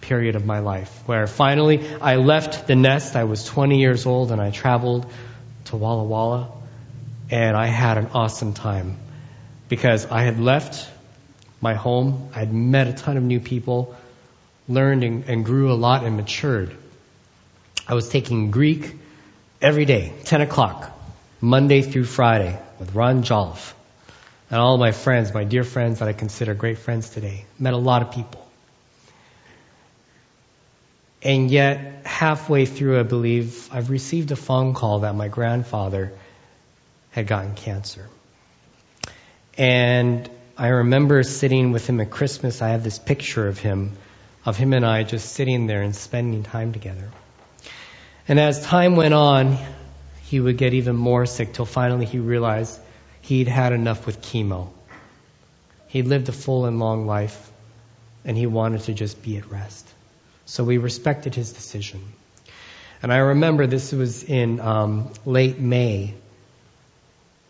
period 0.00 0.36
of 0.36 0.44
my 0.44 0.58
life 0.58 1.02
where 1.06 1.26
finally 1.26 1.86
I 2.00 2.16
left 2.16 2.66
the 2.66 2.76
nest. 2.76 3.16
I 3.16 3.24
was 3.24 3.44
20 3.44 3.80
years 3.80 4.04
old 4.04 4.32
and 4.32 4.40
I 4.40 4.50
traveled 4.50 5.10
to 5.66 5.76
Walla 5.76 6.04
Walla 6.04 6.52
and 7.30 7.56
I 7.56 7.66
had 7.66 7.98
an 7.98 8.08
awesome 8.12 8.52
time 8.52 8.98
because 9.68 10.06
I 10.06 10.22
had 10.22 10.38
left 10.38 10.88
my 11.60 11.74
home. 11.74 12.30
I 12.34 12.40
had 12.40 12.52
met 12.52 12.88
a 12.88 12.92
ton 12.92 13.16
of 13.16 13.22
new 13.22 13.40
people, 13.40 13.94
learned 14.68 15.04
and, 15.04 15.24
and 15.28 15.44
grew 15.44 15.72
a 15.72 15.74
lot 15.74 16.04
and 16.04 16.16
matured. 16.16 16.76
I 17.88 17.94
was 17.94 18.08
taking 18.08 18.50
Greek 18.50 18.94
every 19.60 19.84
day, 19.84 20.12
10 20.24 20.42
o'clock, 20.42 20.90
Monday 21.40 21.82
through 21.82 22.04
Friday 22.04 22.58
with 22.78 22.94
Ron 22.94 23.22
Jolliffe 23.22 23.74
and 24.52 24.60
all 24.60 24.76
my 24.76 24.92
friends, 24.92 25.32
my 25.32 25.44
dear 25.44 25.64
friends 25.64 26.00
that 26.00 26.08
I 26.08 26.12
consider 26.12 26.52
great 26.52 26.76
friends 26.76 27.08
today. 27.08 27.46
Met 27.58 27.72
a 27.72 27.78
lot 27.78 28.02
of 28.02 28.12
people. 28.12 28.41
And 31.24 31.50
yet, 31.50 32.02
halfway 32.04 32.66
through, 32.66 32.98
I 32.98 33.04
believe, 33.04 33.68
I've 33.72 33.90
received 33.90 34.32
a 34.32 34.36
phone 34.36 34.74
call 34.74 35.00
that 35.00 35.14
my 35.14 35.28
grandfather 35.28 36.12
had 37.10 37.26
gotten 37.26 37.54
cancer. 37.54 38.08
And 39.56 40.28
I 40.56 40.68
remember 40.68 41.22
sitting 41.22 41.72
with 41.72 41.86
him 41.86 42.00
at 42.00 42.10
Christmas. 42.10 42.60
I 42.60 42.70
have 42.70 42.82
this 42.82 42.98
picture 42.98 43.46
of 43.46 43.58
him, 43.58 43.92
of 44.44 44.56
him 44.56 44.72
and 44.72 44.84
I 44.84 45.04
just 45.04 45.32
sitting 45.32 45.66
there 45.66 45.82
and 45.82 45.94
spending 45.94 46.42
time 46.42 46.72
together. 46.72 47.08
And 48.26 48.40
as 48.40 48.64
time 48.64 48.96
went 48.96 49.14
on, 49.14 49.58
he 50.24 50.40
would 50.40 50.56
get 50.56 50.74
even 50.74 50.96
more 50.96 51.26
sick 51.26 51.52
till 51.52 51.66
finally 51.66 52.06
he 52.06 52.18
realized 52.18 52.80
he'd 53.20 53.48
had 53.48 53.72
enough 53.72 54.06
with 54.06 54.22
chemo. 54.22 54.70
He'd 55.88 56.06
lived 56.06 56.28
a 56.28 56.32
full 56.32 56.64
and 56.64 56.78
long 56.78 57.06
life, 57.06 57.52
and 58.24 58.36
he 58.36 58.46
wanted 58.46 58.82
to 58.82 58.94
just 58.94 59.22
be 59.22 59.36
at 59.36 59.50
rest. 59.50 59.91
So 60.44 60.64
we 60.64 60.78
respected 60.78 61.34
his 61.34 61.52
decision. 61.52 62.00
And 63.02 63.12
I 63.12 63.18
remember 63.18 63.66
this 63.66 63.92
was 63.92 64.22
in 64.22 64.60
um, 64.60 65.12
late 65.24 65.58
May, 65.58 66.14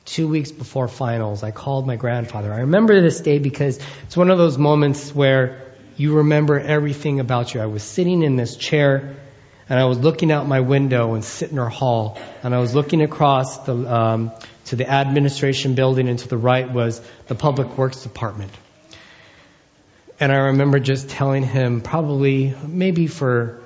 two 0.04 0.28
weeks 0.28 0.50
before 0.50 0.88
finals. 0.88 1.42
I 1.42 1.50
called 1.50 1.86
my 1.86 1.96
grandfather. 1.96 2.52
I 2.52 2.60
remember 2.60 3.00
this 3.00 3.20
day 3.20 3.38
because 3.38 3.78
it's 4.04 4.16
one 4.16 4.30
of 4.30 4.38
those 4.38 4.56
moments 4.56 5.14
where 5.14 5.62
you 5.96 6.16
remember 6.16 6.58
everything 6.58 7.20
about 7.20 7.52
you. 7.52 7.60
I 7.60 7.66
was 7.66 7.82
sitting 7.82 8.22
in 8.22 8.36
this 8.36 8.56
chair 8.56 9.16
and 9.68 9.78
I 9.78 9.84
was 9.84 9.98
looking 9.98 10.32
out 10.32 10.46
my 10.46 10.60
window 10.60 11.14
in 11.14 11.22
Sittner 11.22 11.70
Hall, 11.70 12.18
and 12.42 12.54
I 12.54 12.58
was 12.58 12.74
looking 12.74 13.00
across 13.00 13.58
the, 13.64 13.74
um, 13.74 14.32
to 14.66 14.76
the 14.76 14.90
administration 14.90 15.74
building, 15.74 16.08
and 16.08 16.18
to 16.18 16.28
the 16.28 16.36
right 16.36 16.70
was 16.70 17.00
the 17.28 17.34
Public 17.34 17.78
Works 17.78 18.02
Department. 18.02 18.50
And 20.22 20.30
I 20.30 20.36
remember 20.36 20.78
just 20.78 21.08
telling 21.08 21.42
him, 21.42 21.80
probably 21.80 22.54
maybe 22.64 23.08
for 23.08 23.60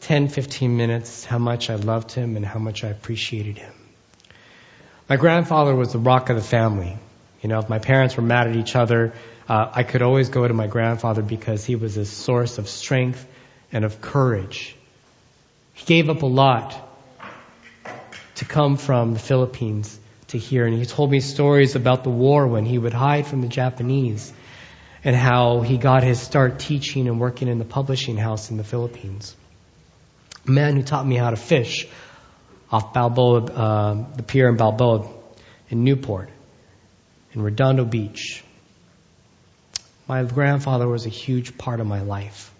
10, 0.00 0.28
15 0.28 0.76
minutes, 0.76 1.24
how 1.24 1.38
much 1.38 1.70
I 1.70 1.76
loved 1.76 2.12
him 2.12 2.36
and 2.36 2.44
how 2.44 2.58
much 2.58 2.84
I 2.84 2.88
appreciated 2.88 3.56
him. 3.56 3.72
My 5.08 5.16
grandfather 5.16 5.74
was 5.74 5.92
the 5.92 5.98
rock 5.98 6.28
of 6.28 6.36
the 6.36 6.42
family. 6.42 6.98
You 7.40 7.48
know, 7.48 7.58
if 7.58 7.70
my 7.70 7.78
parents 7.78 8.18
were 8.18 8.22
mad 8.22 8.48
at 8.48 8.56
each 8.56 8.76
other, 8.76 9.14
uh, 9.48 9.70
I 9.72 9.82
could 9.82 10.02
always 10.02 10.28
go 10.28 10.46
to 10.46 10.52
my 10.52 10.66
grandfather 10.66 11.22
because 11.22 11.64
he 11.64 11.74
was 11.74 11.96
a 11.96 12.04
source 12.04 12.58
of 12.58 12.68
strength 12.68 13.26
and 13.72 13.82
of 13.86 14.02
courage. 14.02 14.76
He 15.72 15.86
gave 15.86 16.10
up 16.10 16.20
a 16.20 16.26
lot 16.26 16.76
to 18.34 18.44
come 18.44 18.76
from 18.76 19.14
the 19.14 19.20
Philippines 19.20 19.98
to 20.28 20.36
here, 20.36 20.66
and 20.66 20.76
he 20.76 20.84
told 20.84 21.10
me 21.10 21.20
stories 21.20 21.76
about 21.76 22.04
the 22.04 22.10
war 22.10 22.46
when 22.46 22.66
he 22.66 22.76
would 22.76 22.92
hide 22.92 23.26
from 23.26 23.40
the 23.40 23.48
Japanese 23.48 24.34
and 25.04 25.14
how 25.14 25.60
he 25.60 25.76
got 25.76 26.02
his 26.02 26.18
start 26.18 26.58
teaching 26.58 27.06
and 27.06 27.20
working 27.20 27.46
in 27.48 27.58
the 27.58 27.64
publishing 27.64 28.16
house 28.16 28.50
in 28.50 28.56
the 28.56 28.64
Philippines. 28.64 29.36
A 30.48 30.50
man 30.50 30.76
who 30.76 30.82
taught 30.82 31.06
me 31.06 31.16
how 31.16 31.30
to 31.30 31.36
fish 31.36 31.86
off 32.72 32.94
Balboa, 32.94 33.44
uh, 33.44 34.04
the 34.16 34.22
pier 34.22 34.48
in 34.48 34.56
Balboa 34.56 35.06
in 35.68 35.84
Newport, 35.84 36.30
in 37.34 37.42
Redondo 37.42 37.84
Beach. 37.84 38.42
My 40.08 40.22
grandfather 40.24 40.88
was 40.88 41.06
a 41.06 41.10
huge 41.10 41.56
part 41.58 41.80
of 41.80 41.86
my 41.86 42.00
life. 42.00 42.50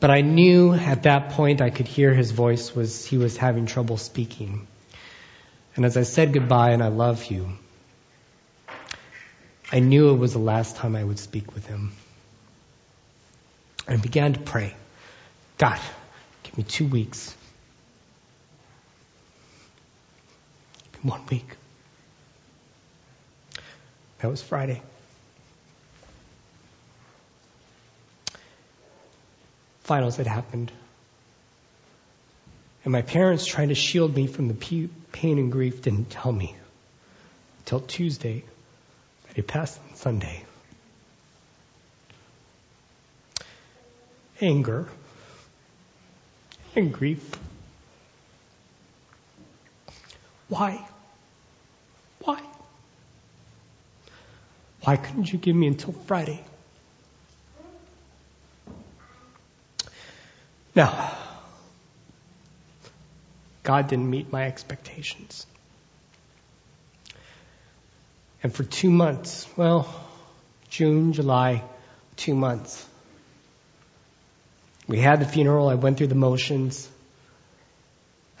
But 0.00 0.10
I 0.10 0.20
knew 0.20 0.74
at 0.74 1.02
that 1.04 1.30
point 1.30 1.60
I 1.60 1.70
could 1.70 1.88
hear 1.88 2.14
his 2.14 2.30
voice 2.30 2.74
was 2.74 3.04
he 3.04 3.18
was 3.18 3.36
having 3.36 3.66
trouble 3.66 3.96
speaking. 3.96 4.66
And 5.74 5.84
as 5.84 5.96
I 5.96 6.02
said 6.02 6.32
goodbye 6.32 6.70
and 6.70 6.82
I 6.82 6.88
love 6.88 7.24
you, 7.26 7.48
I 9.70 9.80
knew 9.80 10.10
it 10.10 10.16
was 10.16 10.32
the 10.32 10.38
last 10.38 10.76
time 10.76 10.96
I 10.96 11.04
would 11.04 11.18
speak 11.18 11.54
with 11.54 11.66
him. 11.66 11.92
I 13.86 13.96
began 13.96 14.32
to 14.32 14.40
pray. 14.40 14.74
God, 15.58 15.78
give 16.42 16.56
me 16.56 16.64
two 16.64 16.86
weeks. 16.86 17.34
One 21.02 21.20
week. 21.30 21.46
That 24.20 24.28
was 24.28 24.42
Friday. 24.42 24.82
Finals 29.82 30.16
had 30.16 30.26
happened. 30.26 30.72
And 32.84 32.92
my 32.92 33.02
parents, 33.02 33.46
trying 33.46 33.68
to 33.68 33.74
shield 33.74 34.14
me 34.14 34.26
from 34.26 34.48
the 34.48 34.88
pain 35.12 35.38
and 35.38 35.52
grief, 35.52 35.82
didn't 35.82 36.10
tell 36.10 36.32
me 36.32 36.56
until 37.60 37.80
Tuesday 37.80 38.44
passed 39.42 39.80
on 39.88 39.96
Sunday. 39.96 40.44
Anger 44.40 44.88
and 46.76 46.92
grief. 46.92 47.30
Why? 50.48 50.86
Why? 52.20 52.42
Why 54.82 54.96
couldn't 54.96 55.32
you 55.32 55.38
give 55.38 55.54
me 55.54 55.66
until 55.66 55.92
Friday? 55.92 56.42
Now, 60.74 61.16
God 63.64 63.88
didn't 63.88 64.08
meet 64.08 64.32
my 64.32 64.46
expectations. 64.46 65.46
And 68.42 68.54
for 68.54 68.62
two 68.62 68.90
months, 68.90 69.46
well, 69.56 69.92
June, 70.68 71.12
July, 71.12 71.62
two 72.16 72.34
months, 72.34 72.86
we 74.86 74.98
had 74.98 75.20
the 75.20 75.26
funeral. 75.26 75.68
I 75.68 75.74
went 75.74 75.98
through 75.98 76.06
the 76.06 76.14
motions. 76.14 76.88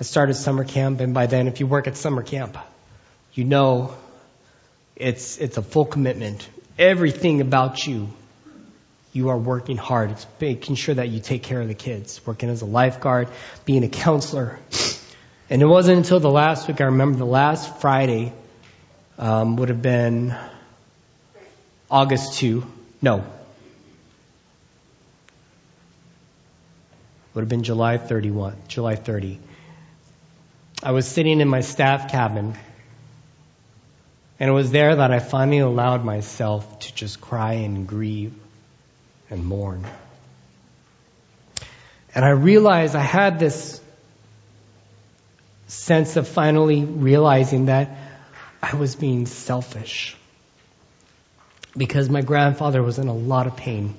I 0.00 0.04
started 0.04 0.34
summer 0.34 0.64
camp, 0.64 1.00
and 1.00 1.12
by 1.12 1.26
then, 1.26 1.48
if 1.48 1.58
you 1.60 1.66
work 1.66 1.88
at 1.88 1.96
summer 1.96 2.22
camp, 2.22 2.56
you 3.34 3.44
know 3.44 3.94
it's, 4.94 5.38
it's 5.38 5.56
a 5.56 5.62
full 5.62 5.84
commitment. 5.84 6.48
Everything 6.78 7.40
about 7.40 7.84
you, 7.84 8.08
you 9.12 9.30
are 9.30 9.36
working 9.36 9.76
hard. 9.76 10.12
It's 10.12 10.26
making 10.40 10.76
sure 10.76 10.94
that 10.94 11.08
you 11.08 11.18
take 11.18 11.42
care 11.42 11.60
of 11.60 11.66
the 11.66 11.74
kids, 11.74 12.20
working 12.24 12.48
as 12.50 12.62
a 12.62 12.66
lifeguard, 12.66 13.28
being 13.64 13.82
a 13.82 13.88
counselor. 13.88 14.60
And 15.50 15.60
it 15.60 15.66
wasn't 15.66 15.98
until 15.98 16.20
the 16.20 16.30
last 16.30 16.68
week, 16.68 16.80
I 16.80 16.84
remember 16.84 17.18
the 17.18 17.26
last 17.26 17.80
Friday 17.80 18.32
um, 19.18 19.56
would 19.56 19.68
have 19.68 19.82
been 19.82 20.34
August 21.90 22.38
2. 22.38 22.64
No. 23.02 23.24
Would 27.34 27.42
have 27.42 27.48
been 27.48 27.64
July 27.64 27.98
31, 27.98 28.56
July 28.68 28.94
30. 28.94 29.38
I 30.82 30.92
was 30.92 31.06
sitting 31.06 31.40
in 31.40 31.48
my 31.48 31.60
staff 31.60 32.10
cabin, 32.10 32.54
and 34.38 34.50
it 34.50 34.52
was 34.52 34.70
there 34.70 34.94
that 34.96 35.10
I 35.10 35.18
finally 35.18 35.58
allowed 35.58 36.04
myself 36.04 36.78
to 36.80 36.94
just 36.94 37.20
cry 37.20 37.54
and 37.54 37.86
grieve 37.86 38.34
and 39.30 39.44
mourn. 39.44 39.84
And 42.14 42.24
I 42.24 42.30
realized 42.30 42.94
I 42.94 43.02
had 43.02 43.38
this 43.38 43.80
sense 45.66 46.16
of 46.16 46.26
finally 46.26 46.84
realizing 46.84 47.66
that 47.66 48.07
I 48.62 48.74
was 48.76 48.96
being 48.96 49.26
selfish 49.26 50.16
because 51.76 52.10
my 52.10 52.22
grandfather 52.22 52.82
was 52.82 52.98
in 52.98 53.08
a 53.08 53.14
lot 53.14 53.46
of 53.46 53.56
pain. 53.56 53.94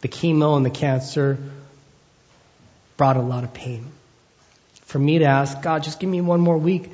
The 0.00 0.08
chemo 0.08 0.56
and 0.56 0.64
the 0.64 0.70
cancer 0.70 1.38
brought 2.96 3.16
a 3.16 3.22
lot 3.22 3.44
of 3.44 3.52
pain. 3.52 3.86
For 4.82 4.98
me 4.98 5.18
to 5.18 5.24
ask, 5.24 5.60
God, 5.60 5.82
just 5.82 6.00
give 6.00 6.08
me 6.08 6.20
one 6.20 6.40
more 6.40 6.56
week 6.56 6.90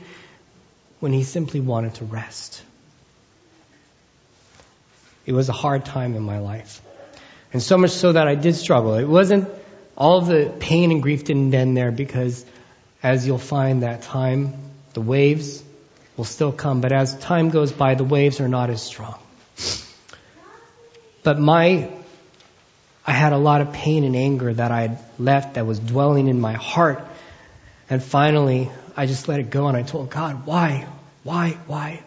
when 1.01 1.12
he 1.12 1.22
simply 1.22 1.61
wanted 1.61 1.94
to 1.96 2.05
rest. 2.05 2.62
It 5.27 5.33
was 5.33 5.48
a 5.48 5.53
hard 5.53 5.85
time 5.85 6.14
in 6.16 6.22
my 6.22 6.38
life. 6.38 6.81
And 7.53 7.62
so 7.62 7.77
much 7.77 7.90
so 7.90 8.12
that 8.12 8.27
I 8.27 8.35
did 8.35 8.57
struggle. 8.57 8.94
It 8.94 9.05
wasn't, 9.05 9.48
all 9.96 10.22
the 10.22 10.53
pain 10.59 10.90
and 10.90 11.03
grief 11.03 11.25
didn't 11.25 11.55
end 11.55 11.77
there 11.77 11.92
because 11.92 12.44
as 13.03 13.27
you'll 13.27 13.38
find 13.38 13.83
that 13.83 14.03
time 14.03 14.55
the 14.95 15.01
waves 15.01 15.63
will 16.17 16.25
still 16.25 16.53
come, 16.53 16.81
but 16.81 16.93
as 16.93 17.19
time 17.19 17.51
goes 17.51 17.73
by, 17.73 17.95
the 17.95 18.05
waves 18.05 18.41
are 18.41 18.49
not 18.49 18.71
as 18.71 18.83
strong. 18.83 19.19
But 21.23 21.39
my, 21.39 21.91
I 23.07 23.13
had 23.13 23.33
a 23.33 23.39
lot 23.39 23.61
of 23.61 23.73
pain 23.73 24.05
and 24.05 24.17
anger 24.17 24.53
that 24.53 24.71
I 24.71 24.83
had 24.83 24.99
left 25.19 25.55
that 25.55 25.67
was 25.67 25.79
dwelling 25.79 26.29
in 26.29 26.41
my 26.41 26.55
heart. 26.55 27.05
And 27.89 28.03
finally, 28.03 28.71
I 28.97 29.07
just 29.07 29.29
let 29.29 29.41
it 29.41 29.51
go 29.51 29.69
and 29.69 29.77
I 29.77 29.83
told 29.83 30.11
God, 30.11 30.47
why? 30.47 30.87
Why? 31.23 31.59
Why? 31.67 32.03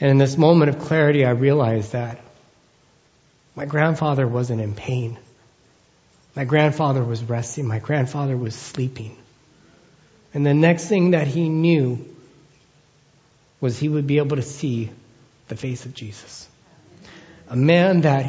And 0.00 0.10
in 0.10 0.18
this 0.18 0.36
moment 0.36 0.68
of 0.68 0.80
clarity, 0.80 1.24
I 1.24 1.30
realized 1.30 1.92
that 1.92 2.20
my 3.56 3.64
grandfather 3.64 4.26
wasn't 4.26 4.60
in 4.60 4.74
pain. 4.74 5.18
My 6.34 6.44
grandfather 6.44 7.02
was 7.02 7.22
resting. 7.22 7.66
My 7.66 7.78
grandfather 7.78 8.36
was 8.36 8.54
sleeping. 8.54 9.16
And 10.34 10.44
the 10.44 10.52
next 10.52 10.88
thing 10.88 11.12
that 11.12 11.28
he 11.28 11.48
knew 11.48 12.04
was 13.60 13.78
he 13.78 13.88
would 13.88 14.06
be 14.06 14.18
able 14.18 14.36
to 14.36 14.42
see 14.42 14.90
the 15.48 15.56
face 15.56 15.86
of 15.86 15.94
Jesus. 15.94 16.48
A 17.48 17.56
man 17.56 18.00
that, 18.00 18.26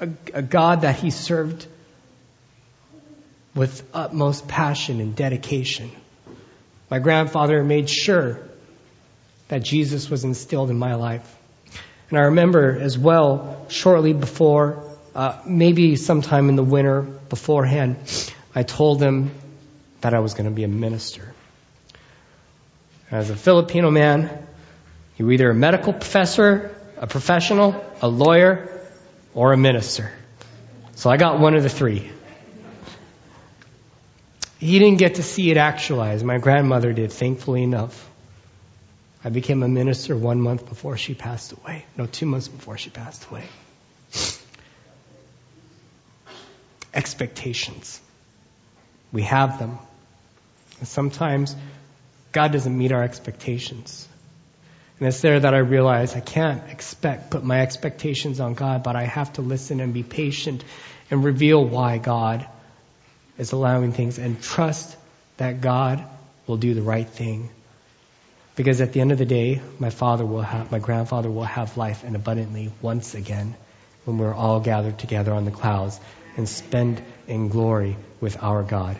a, 0.00 0.08
a 0.34 0.42
God 0.42 0.82
that 0.82 0.96
he 0.96 1.10
served 1.10 1.66
with 3.54 3.88
utmost 3.94 4.46
passion 4.46 5.00
and 5.00 5.16
dedication. 5.16 5.90
My 6.90 6.98
grandfather 6.98 7.64
made 7.64 7.88
sure 7.88 8.40
that 9.48 9.62
Jesus 9.62 10.10
was 10.10 10.24
instilled 10.24 10.70
in 10.70 10.78
my 10.78 10.94
life. 10.94 11.36
And 12.10 12.18
I 12.18 12.22
remember 12.24 12.78
as 12.78 12.98
well, 12.98 13.66
shortly 13.68 14.12
before, 14.12 14.84
uh, 15.14 15.40
maybe 15.46 15.96
sometime 15.96 16.48
in 16.48 16.56
the 16.56 16.62
winter 16.62 17.02
beforehand, 17.02 17.96
I 18.54 18.62
told 18.62 19.00
him 19.00 19.30
that 20.00 20.14
I 20.14 20.20
was 20.20 20.34
going 20.34 20.46
to 20.48 20.54
be 20.54 20.64
a 20.64 20.68
minister. 20.68 21.34
As 23.10 23.30
a 23.30 23.36
Filipino 23.36 23.90
man, 23.90 24.46
you're 25.16 25.32
either 25.32 25.50
a 25.50 25.54
medical 25.54 25.92
professor, 25.92 26.74
a 26.96 27.06
professional, 27.06 27.84
a 28.00 28.08
lawyer, 28.08 28.80
or 29.34 29.52
a 29.52 29.56
minister. 29.56 30.12
So 30.94 31.10
I 31.10 31.16
got 31.16 31.40
one 31.40 31.54
of 31.54 31.62
the 31.62 31.68
three. 31.68 32.10
He 34.58 34.78
didn't 34.78 34.98
get 34.98 35.14
to 35.16 35.22
see 35.22 35.50
it 35.50 35.56
actualized. 35.56 36.24
My 36.24 36.38
grandmother 36.38 36.92
did, 36.92 37.12
thankfully 37.12 37.62
enough. 37.62 38.08
I 39.24 39.30
became 39.30 39.62
a 39.62 39.68
minister 39.68 40.16
one 40.16 40.40
month 40.40 40.68
before 40.68 40.96
she 40.96 41.14
passed 41.14 41.52
away. 41.52 41.84
No, 41.96 42.06
two 42.06 42.26
months 42.26 42.48
before 42.48 42.78
she 42.78 42.90
passed 42.90 43.26
away. 43.30 43.44
expectations. 46.94 48.00
We 49.12 49.22
have 49.22 49.58
them. 49.58 49.78
Sometimes 50.86 51.54
God 52.32 52.52
doesn't 52.52 52.76
meet 52.76 52.92
our 52.92 53.02
expectations. 53.02 54.08
And 54.98 55.08
it's 55.08 55.20
there 55.20 55.40
that 55.40 55.54
I 55.54 55.58
realize 55.58 56.14
I 56.14 56.20
can't 56.20 56.70
expect, 56.70 57.30
put 57.30 57.42
my 57.42 57.60
expectations 57.60 58.38
on 58.38 58.54
God, 58.54 58.82
but 58.82 58.96
I 58.96 59.04
have 59.04 59.32
to 59.34 59.42
listen 59.42 59.80
and 59.80 59.94
be 59.94 60.02
patient 60.02 60.62
and 61.10 61.24
reveal 61.24 61.64
why 61.64 61.98
God 61.98 62.46
is 63.38 63.52
allowing 63.52 63.92
things 63.92 64.18
and 64.18 64.40
trust 64.42 64.96
that 65.38 65.62
God 65.62 66.04
will 66.46 66.58
do 66.58 66.74
the 66.74 66.82
right 66.82 67.08
thing. 67.08 67.48
Because 68.56 68.82
at 68.82 68.92
the 68.92 69.00
end 69.00 69.10
of 69.10 69.18
the 69.18 69.24
day, 69.24 69.62
my 69.78 69.88
father 69.88 70.26
will 70.26 70.42
have, 70.42 70.70
my 70.70 70.78
grandfather 70.78 71.30
will 71.30 71.44
have 71.44 71.78
life 71.78 72.04
and 72.04 72.14
abundantly 72.14 72.70
once 72.82 73.14
again 73.14 73.56
when 74.04 74.18
we're 74.18 74.34
all 74.34 74.60
gathered 74.60 74.98
together 74.98 75.32
on 75.32 75.46
the 75.46 75.50
clouds 75.50 75.98
and 76.36 76.46
spend 76.46 77.02
in 77.26 77.48
glory 77.48 77.96
with 78.20 78.42
our 78.42 78.62
God. 78.62 78.98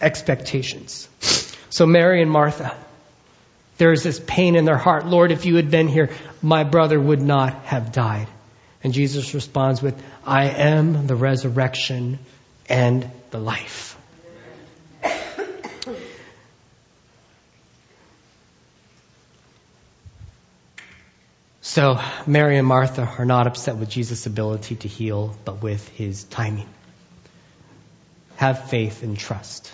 Expectations. 0.00 1.08
So 1.68 1.86
Mary 1.86 2.22
and 2.22 2.30
Martha, 2.30 2.76
there 3.78 3.92
is 3.92 4.02
this 4.02 4.20
pain 4.26 4.56
in 4.56 4.64
their 4.64 4.76
heart. 4.76 5.06
Lord, 5.06 5.30
if 5.32 5.46
you 5.46 5.56
had 5.56 5.70
been 5.70 5.88
here, 5.88 6.10
my 6.42 6.64
brother 6.64 6.98
would 6.98 7.22
not 7.22 7.54
have 7.64 7.92
died. 7.92 8.28
And 8.82 8.92
Jesus 8.92 9.34
responds 9.34 9.82
with, 9.82 10.02
I 10.24 10.48
am 10.48 11.06
the 11.06 11.16
resurrection 11.16 12.18
and 12.68 13.10
the 13.30 13.38
life. 13.38 13.96
So, 21.62 22.00
Mary 22.26 22.58
and 22.58 22.66
Martha 22.66 23.02
are 23.18 23.24
not 23.24 23.46
upset 23.46 23.76
with 23.76 23.88
Jesus' 23.88 24.26
ability 24.26 24.74
to 24.76 24.88
heal, 24.88 25.36
but 25.44 25.62
with 25.62 25.86
his 25.90 26.24
timing. 26.24 26.68
Have 28.36 28.70
faith 28.70 29.04
and 29.04 29.16
trust. 29.16 29.72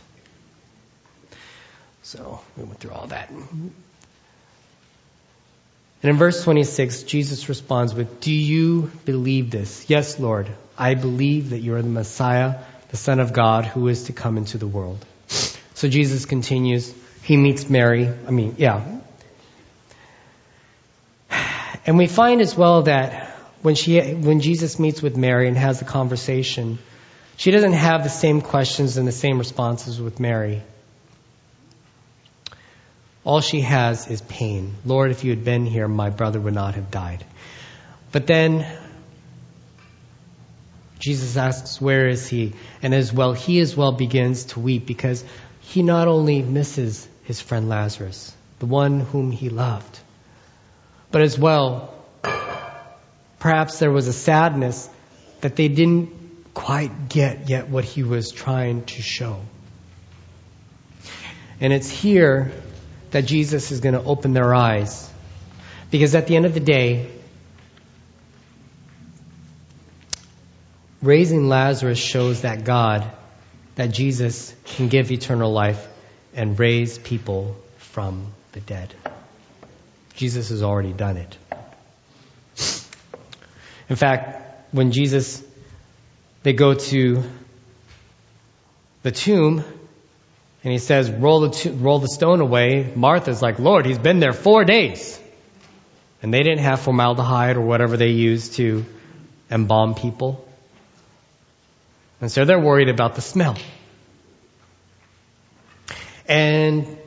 So, 2.06 2.40
we 2.56 2.62
went 2.62 2.78
through 2.78 2.92
all 2.92 3.08
that. 3.08 3.30
And 3.30 3.72
in 6.02 6.16
verse 6.16 6.44
26, 6.44 7.02
Jesus 7.02 7.48
responds 7.48 7.94
with, 7.94 8.20
Do 8.20 8.32
you 8.32 8.92
believe 9.04 9.50
this? 9.50 9.90
Yes, 9.90 10.20
Lord. 10.20 10.46
I 10.78 10.94
believe 10.94 11.50
that 11.50 11.58
you 11.58 11.74
are 11.74 11.82
the 11.82 11.88
Messiah, 11.88 12.60
the 12.90 12.96
Son 12.96 13.18
of 13.18 13.32
God, 13.32 13.64
who 13.64 13.88
is 13.88 14.04
to 14.04 14.12
come 14.12 14.38
into 14.38 14.56
the 14.56 14.68
world. 14.68 15.04
So 15.74 15.88
Jesus 15.88 16.26
continues. 16.26 16.94
He 17.24 17.36
meets 17.36 17.68
Mary. 17.68 18.06
I 18.06 18.30
mean, 18.30 18.54
yeah. 18.56 19.00
And 21.86 21.98
we 21.98 22.06
find 22.06 22.40
as 22.40 22.56
well 22.56 22.82
that 22.82 23.30
when 23.62 23.74
she, 23.74 24.00
when 24.00 24.38
Jesus 24.38 24.78
meets 24.78 25.02
with 25.02 25.16
Mary 25.16 25.48
and 25.48 25.56
has 25.56 25.80
the 25.80 25.86
conversation, 25.86 26.78
she 27.36 27.50
doesn't 27.50 27.72
have 27.72 28.04
the 28.04 28.10
same 28.10 28.42
questions 28.42 28.96
and 28.96 29.08
the 29.08 29.12
same 29.12 29.38
responses 29.38 30.00
with 30.00 30.20
Mary. 30.20 30.62
All 33.26 33.40
she 33.40 33.62
has 33.62 34.06
is 34.06 34.20
pain. 34.22 34.76
Lord, 34.84 35.10
if 35.10 35.24
you 35.24 35.30
had 35.30 35.44
been 35.44 35.66
here, 35.66 35.88
my 35.88 36.10
brother 36.10 36.38
would 36.38 36.54
not 36.54 36.76
have 36.76 36.92
died. 36.92 37.24
But 38.12 38.28
then 38.28 38.64
Jesus 41.00 41.36
asks, 41.36 41.80
Where 41.80 42.06
is 42.06 42.28
he? 42.28 42.52
And 42.82 42.94
as 42.94 43.12
well, 43.12 43.32
he 43.32 43.58
as 43.58 43.76
well 43.76 43.90
begins 43.90 44.44
to 44.44 44.60
weep 44.60 44.86
because 44.86 45.24
he 45.60 45.82
not 45.82 46.06
only 46.06 46.40
misses 46.40 47.08
his 47.24 47.40
friend 47.40 47.68
Lazarus, 47.68 48.32
the 48.60 48.66
one 48.66 49.00
whom 49.00 49.32
he 49.32 49.48
loved, 49.48 49.98
but 51.10 51.20
as 51.20 51.36
well, 51.36 51.92
perhaps 53.40 53.80
there 53.80 53.90
was 53.90 54.06
a 54.06 54.12
sadness 54.12 54.88
that 55.40 55.56
they 55.56 55.66
didn't 55.66 56.54
quite 56.54 57.08
get 57.08 57.50
yet 57.50 57.68
what 57.68 57.82
he 57.84 58.04
was 58.04 58.30
trying 58.30 58.84
to 58.84 59.02
show. 59.02 59.40
And 61.60 61.72
it's 61.72 61.90
here 61.90 62.52
that 63.16 63.24
Jesus 63.24 63.72
is 63.72 63.80
going 63.80 63.94
to 63.94 64.02
open 64.02 64.34
their 64.34 64.54
eyes. 64.54 65.10
Because 65.90 66.14
at 66.14 66.26
the 66.26 66.36
end 66.36 66.44
of 66.44 66.52
the 66.52 66.60
day, 66.60 67.08
raising 71.00 71.48
Lazarus 71.48 71.98
shows 71.98 72.42
that 72.42 72.64
God, 72.64 73.10
that 73.76 73.86
Jesus 73.86 74.54
can 74.66 74.88
give 74.88 75.10
eternal 75.10 75.50
life 75.50 75.88
and 76.34 76.60
raise 76.60 76.98
people 76.98 77.56
from 77.78 78.34
the 78.52 78.60
dead. 78.60 78.92
Jesus 80.16 80.50
has 80.50 80.62
already 80.62 80.92
done 80.92 81.16
it. 81.16 81.38
In 83.88 83.96
fact, 83.96 84.72
when 84.72 84.92
Jesus, 84.92 85.42
they 86.42 86.52
go 86.52 86.74
to 86.74 87.22
the 89.02 89.10
tomb, 89.10 89.64
and 90.62 90.72
he 90.72 90.78
says, 90.78 91.10
roll 91.10 91.48
the, 91.48 91.70
roll 91.72 91.98
the 91.98 92.08
stone 92.08 92.40
away. 92.40 92.92
Martha's 92.94 93.40
like, 93.40 93.58
Lord, 93.58 93.86
he's 93.86 93.98
been 93.98 94.18
there 94.18 94.32
four 94.32 94.64
days. 94.64 95.20
And 96.22 96.32
they 96.34 96.42
didn't 96.42 96.60
have 96.60 96.80
formaldehyde 96.80 97.56
or 97.56 97.60
whatever 97.60 97.96
they 97.96 98.08
used 98.08 98.54
to 98.54 98.84
embalm 99.50 99.94
people. 99.94 100.44
And 102.20 102.32
so 102.32 102.44
they're 102.44 102.58
worried 102.58 102.88
about 102.88 103.14
the 103.14 103.20
smell. 103.20 103.56
And 106.28 106.98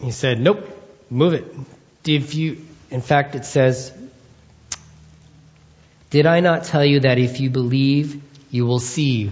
he 0.00 0.10
said, 0.10 0.40
nope, 0.40 0.68
move 1.08 1.32
it. 1.32 1.46
If 2.06 2.34
you, 2.34 2.64
in 2.90 3.00
fact, 3.00 3.34
it 3.34 3.44
says, 3.44 3.92
did 6.10 6.26
I 6.26 6.40
not 6.40 6.64
tell 6.64 6.84
you 6.84 7.00
that 7.00 7.18
if 7.18 7.40
you 7.40 7.50
believe, 7.50 8.22
you 8.50 8.66
will 8.66 8.80
see 8.80 9.30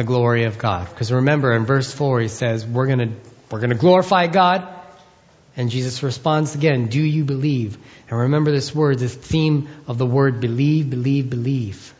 the 0.00 0.06
glory 0.06 0.44
of 0.44 0.56
God. 0.56 0.88
Because 0.88 1.12
remember 1.12 1.52
in 1.52 1.66
verse 1.66 1.92
4 1.92 2.20
he 2.20 2.28
says, 2.28 2.66
we're 2.66 2.86
to 2.96 3.10
we're 3.50 3.60
to 3.60 3.74
glorify 3.74 4.28
God. 4.28 4.66
And 5.56 5.68
Jesus 5.68 6.02
responds 6.02 6.54
again, 6.54 6.86
do 6.86 7.02
you 7.02 7.24
believe? 7.24 7.76
And 8.08 8.18
remember 8.20 8.50
this 8.50 8.74
word, 8.74 8.98
this 8.98 9.14
theme 9.14 9.68
of 9.86 9.98
the 9.98 10.06
word 10.06 10.40
believe, 10.40 10.88
believe, 10.88 11.28
believe. 11.28 11.92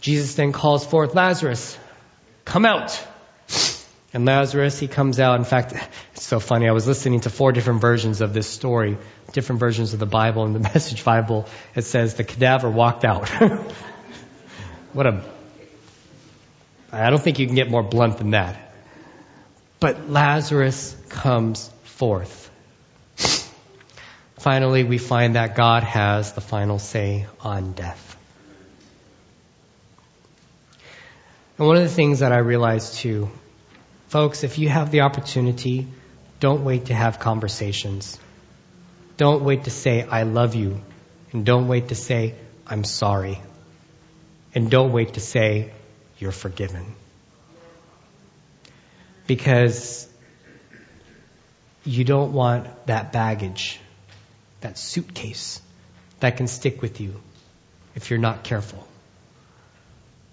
Jesus 0.00 0.34
then 0.34 0.52
calls 0.52 0.86
forth 0.86 1.14
Lazarus, 1.14 1.76
come 2.46 2.64
out. 2.64 3.06
And 4.12 4.24
Lazarus, 4.24 4.78
he 4.78 4.88
comes 4.88 5.20
out. 5.20 5.38
In 5.38 5.44
fact, 5.44 5.74
it's 6.14 6.24
so 6.24 6.40
funny. 6.40 6.68
I 6.68 6.72
was 6.72 6.86
listening 6.86 7.20
to 7.20 7.30
four 7.30 7.52
different 7.52 7.80
versions 7.80 8.20
of 8.22 8.32
this 8.32 8.48
story, 8.48 8.96
different 9.32 9.60
versions 9.60 9.92
of 9.92 10.00
the 10.00 10.06
Bible. 10.06 10.46
In 10.46 10.52
the 10.52 10.58
Message 10.74 11.04
Bible, 11.04 11.46
it 11.76 11.82
says 11.82 12.14
the 12.14 12.24
cadaver 12.24 12.70
walked 12.70 13.04
out. 13.04 13.30
What 14.92 15.06
a. 15.06 15.24
I 16.92 17.10
don't 17.10 17.22
think 17.22 17.38
you 17.38 17.46
can 17.46 17.54
get 17.54 17.70
more 17.70 17.82
blunt 17.82 18.18
than 18.18 18.30
that. 18.30 18.74
But 19.78 20.10
Lazarus 20.10 20.96
comes 21.08 21.68
forth. 21.84 22.50
Finally, 24.38 24.84
we 24.84 24.98
find 24.98 25.34
that 25.36 25.54
God 25.54 25.82
has 25.82 26.32
the 26.32 26.40
final 26.40 26.78
say 26.78 27.26
on 27.40 27.72
death. 27.72 28.16
And 31.58 31.66
one 31.66 31.76
of 31.76 31.82
the 31.82 31.90
things 31.90 32.20
that 32.20 32.32
I 32.32 32.38
realized 32.38 32.94
too, 32.94 33.30
folks, 34.08 34.44
if 34.44 34.58
you 34.58 34.70
have 34.70 34.90
the 34.90 35.02
opportunity, 35.02 35.86
don't 36.40 36.64
wait 36.64 36.86
to 36.86 36.94
have 36.94 37.18
conversations. 37.18 38.18
Don't 39.18 39.44
wait 39.44 39.64
to 39.64 39.70
say, 39.70 40.02
I 40.02 40.22
love 40.22 40.54
you. 40.54 40.80
And 41.32 41.44
don't 41.44 41.68
wait 41.68 41.88
to 41.88 41.94
say, 41.94 42.34
I'm 42.66 42.82
sorry. 42.82 43.40
And 44.54 44.70
don't 44.70 44.92
wait 44.92 45.14
to 45.14 45.20
say, 45.20 45.72
you're 46.18 46.32
forgiven. 46.32 46.94
Because 49.26 50.08
you 51.84 52.04
don't 52.04 52.32
want 52.32 52.86
that 52.86 53.12
baggage, 53.12 53.78
that 54.60 54.76
suitcase 54.76 55.60
that 56.20 56.36
can 56.36 56.46
stick 56.46 56.82
with 56.82 57.00
you 57.00 57.20
if 57.94 58.10
you're 58.10 58.18
not 58.18 58.44
careful. 58.44 58.86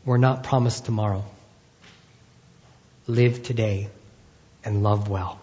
We're 0.04 0.18
not 0.18 0.44
promised 0.44 0.86
tomorrow. 0.86 1.26
Live 3.08 3.44
today 3.44 3.90
and 4.66 4.84
love 4.84 5.10
well. 5.10 5.40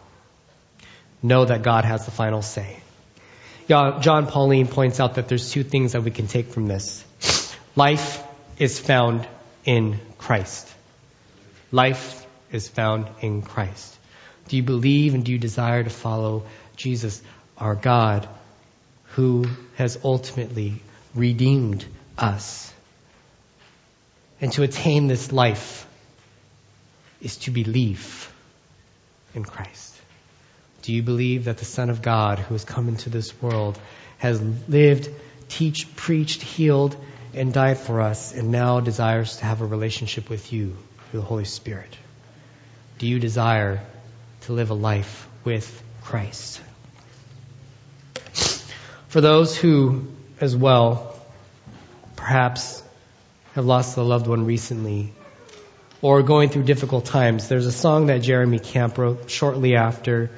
Know 1.22 1.44
that 1.44 1.62
God 1.62 1.84
has 1.84 2.04
the 2.04 2.10
final 2.10 2.42
say. 2.42 2.78
Jon 3.68 4.26
Paulien 4.26 4.70
points 4.70 5.00
out 5.00 5.14
that 5.14 5.28
there's 5.28 5.50
two 5.50 5.64
things 5.64 5.92
that 5.92 6.02
we 6.02 6.10
can 6.10 6.26
take 6.26 6.48
from 6.48 6.66
this. 6.66 7.04
Life 7.76 8.23
is 8.58 8.78
found 8.78 9.26
in 9.64 9.98
Christ. 10.18 10.72
Life 11.72 12.26
is 12.52 12.68
found 12.68 13.08
in 13.20 13.42
Christ. 13.42 13.96
Do 14.48 14.56
you 14.56 14.62
believe 14.62 15.14
and 15.14 15.24
do 15.24 15.32
you 15.32 15.38
desire 15.38 15.82
to 15.82 15.90
follow 15.90 16.44
Jesus, 16.76 17.22
our 17.58 17.74
God, 17.74 18.28
who 19.14 19.46
has 19.76 19.98
ultimately 20.04 20.74
redeemed 21.14 21.84
us? 22.18 22.72
And 24.40 24.52
to 24.52 24.62
attain 24.62 25.06
this 25.06 25.32
life 25.32 25.86
is 27.22 27.38
to 27.38 27.50
believe 27.50 28.32
in 29.34 29.44
Christ. 29.44 29.94
Do 30.82 30.92
you 30.92 31.02
believe 31.02 31.46
that 31.46 31.56
the 31.56 31.64
Son 31.64 31.88
of 31.88 32.02
God, 32.02 32.38
who 32.38 32.52
has 32.54 32.64
come 32.64 32.88
into 32.88 33.08
this 33.08 33.40
world, 33.40 33.78
has 34.18 34.40
lived, 34.68 35.08
teach, 35.48 35.96
preached, 35.96 36.42
healed, 36.42 36.96
and 37.34 37.52
died 37.52 37.78
for 37.78 38.00
us 38.00 38.32
and 38.32 38.50
now 38.50 38.80
desires 38.80 39.36
to 39.38 39.44
have 39.44 39.60
a 39.60 39.66
relationship 39.66 40.30
with 40.30 40.52
you 40.52 40.76
through 41.10 41.20
the 41.20 41.26
Holy 41.26 41.44
Spirit? 41.44 41.96
Do 42.98 43.06
you 43.06 43.18
desire 43.18 43.80
to 44.42 44.52
live 44.52 44.70
a 44.70 44.74
life 44.74 45.28
with 45.44 45.82
Christ? 46.02 46.60
For 49.08 49.20
those 49.20 49.56
who, 49.56 50.06
as 50.40 50.56
well, 50.56 51.20
perhaps 52.16 52.82
have 53.54 53.64
lost 53.64 53.96
a 53.96 54.02
loved 54.02 54.26
one 54.26 54.46
recently 54.46 55.12
or 56.02 56.22
going 56.22 56.50
through 56.50 56.64
difficult 56.64 57.06
times, 57.06 57.48
there's 57.48 57.66
a 57.66 57.72
song 57.72 58.06
that 58.06 58.18
Jeremy 58.18 58.58
Camp 58.58 58.98
wrote 58.98 59.30
shortly 59.30 59.76
after 59.76 60.30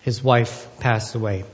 his 0.00 0.22
wife 0.22 0.66
passed 0.80 1.14
away. 1.14 1.44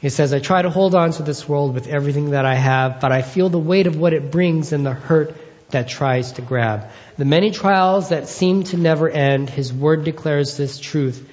He 0.00 0.08
says, 0.08 0.32
I 0.32 0.38
try 0.38 0.62
to 0.62 0.70
hold 0.70 0.94
on 0.94 1.12
to 1.12 1.22
this 1.22 1.46
world 1.46 1.74
with 1.74 1.86
everything 1.86 2.30
that 2.30 2.46
I 2.46 2.54
have, 2.54 3.00
but 3.00 3.12
I 3.12 3.20
feel 3.20 3.50
the 3.50 3.58
weight 3.58 3.86
of 3.86 3.96
what 3.96 4.14
it 4.14 4.30
brings 4.30 4.72
and 4.72 4.84
the 4.84 4.94
hurt 4.94 5.36
that 5.70 5.88
tries 5.88 6.32
to 6.32 6.42
grab. 6.42 6.90
The 7.18 7.26
many 7.26 7.50
trials 7.50 8.08
that 8.08 8.28
seem 8.28 8.64
to 8.64 8.78
never 8.78 9.10
end, 9.10 9.50
His 9.50 9.72
Word 9.72 10.04
declares 10.04 10.56
this 10.56 10.78
truth 10.78 11.28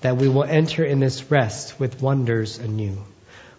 that 0.00 0.16
we 0.16 0.28
will 0.28 0.44
enter 0.44 0.84
in 0.84 1.00
this 1.00 1.30
rest 1.30 1.80
with 1.80 2.00
wonders 2.00 2.58
anew. 2.58 2.98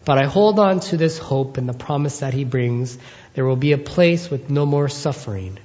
But 0.05 0.19
I 0.19 0.25
hold 0.25 0.59
on 0.59 0.79
to 0.81 0.97
this 0.97 1.17
hope 1.17 1.57
and 1.57 1.67
the 1.67 1.73
promise 1.73 2.19
that 2.19 2.33
He 2.33 2.45
brings. 2.45 2.97
There 3.33 3.45
will 3.45 3.55
be 3.57 3.73
a 3.73 3.77
place 3.77 4.29
with 4.29 4.49
no 4.49 4.65
more 4.65 4.87
suffering. 4.87 5.57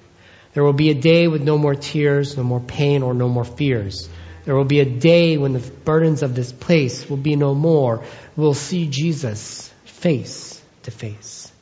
There 0.55 0.64
will 0.64 0.72
be 0.72 0.90
a 0.90 0.94
day 0.94 1.29
with 1.29 1.42
no 1.42 1.59
more 1.59 1.76
tears, 1.76 2.37
no 2.37 2.42
more 2.42 2.61
pain, 2.61 3.03
or 3.03 3.14
no 3.14 3.29
more 3.29 3.44
fears. 3.44 4.09
There 4.44 4.55
will 4.55 4.64
be 4.64 4.81
a 4.81 4.85
day 4.85 5.37
when 5.37 5.53
the 5.53 5.59
burdens 5.59 6.22
of 6.22 6.35
this 6.35 6.53
place 6.53 7.09
will 7.09 7.16
be 7.16 7.37
no 7.37 7.55
more. 7.55 8.05
We'll 8.37 8.55
see 8.55 8.88
Jesus 8.88 9.72
face 9.85 10.61
to 10.85 10.90
face. 10.90 11.53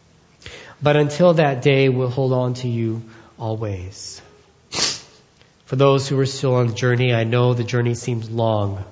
But 0.80 0.96
until 0.96 1.34
that 1.34 1.62
day, 1.62 1.88
we'll 1.88 2.08
hold 2.08 2.32
on 2.32 2.54
to 2.54 2.68
you 2.68 3.02
always. 3.38 4.22
For 5.64 5.76
those 5.76 6.08
who 6.08 6.18
are 6.20 6.26
still 6.26 6.54
on 6.54 6.68
the 6.68 6.74
journey, 6.74 7.12
I 7.12 7.24
know 7.24 7.52
the 7.52 7.64
journey 7.64 7.94
seems 7.94 8.30
long. 8.30 8.84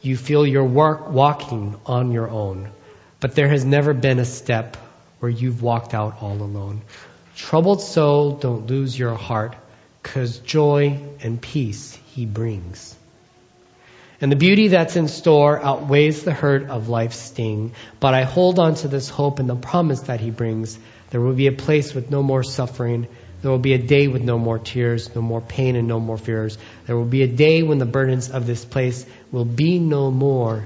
You 0.00 0.16
feel 0.16 0.46
you're 0.46 0.64
work, 0.64 1.10
walking 1.10 1.76
on 1.86 2.12
your 2.12 2.30
own, 2.30 2.70
but 3.20 3.34
there 3.34 3.48
has 3.48 3.64
never 3.64 3.92
been 3.92 4.18
a 4.18 4.24
step 4.24 4.76
where 5.18 5.30
you've 5.30 5.62
walked 5.62 5.92
out 5.92 6.22
all 6.22 6.40
alone. 6.40 6.82
Troubled 7.36 7.82
soul, 7.82 8.36
don't 8.36 8.68
lose 8.68 8.98
your 8.98 9.14
heart, 9.14 9.56
cause 10.02 10.38
joy 10.38 10.98
and 11.20 11.40
peace 11.40 11.98
he 12.14 12.26
brings. 12.26 12.96
And 14.24 14.32
the 14.32 14.36
beauty 14.36 14.68
that's 14.68 14.96
in 14.96 15.08
store 15.08 15.62
outweighs 15.62 16.22
the 16.22 16.32
hurt 16.32 16.70
of 16.70 16.88
life's 16.88 17.18
sting. 17.18 17.72
But 18.00 18.14
I 18.14 18.22
hold 18.22 18.58
on 18.58 18.74
to 18.76 18.88
this 18.88 19.10
hope 19.10 19.38
and 19.38 19.50
the 19.50 19.54
promise 19.54 20.00
that 20.00 20.18
He 20.18 20.30
brings. 20.30 20.78
There 21.10 21.20
will 21.20 21.34
be 21.34 21.46
a 21.46 21.52
place 21.52 21.92
with 21.92 22.10
no 22.10 22.22
more 22.22 22.42
suffering. 22.42 23.06
There 23.42 23.50
will 23.50 23.58
be 23.58 23.74
a 23.74 23.78
day 23.78 24.08
with 24.08 24.22
no 24.22 24.38
more 24.38 24.58
tears, 24.58 25.14
no 25.14 25.20
more 25.20 25.42
pain, 25.42 25.76
and 25.76 25.86
no 25.86 26.00
more 26.00 26.16
fears. 26.16 26.56
There 26.86 26.96
will 26.96 27.04
be 27.04 27.20
a 27.20 27.26
day 27.26 27.62
when 27.62 27.76
the 27.76 27.84
burdens 27.84 28.30
of 28.30 28.46
this 28.46 28.64
place 28.64 29.04
will 29.30 29.44
be 29.44 29.78
no 29.78 30.10
more, 30.10 30.64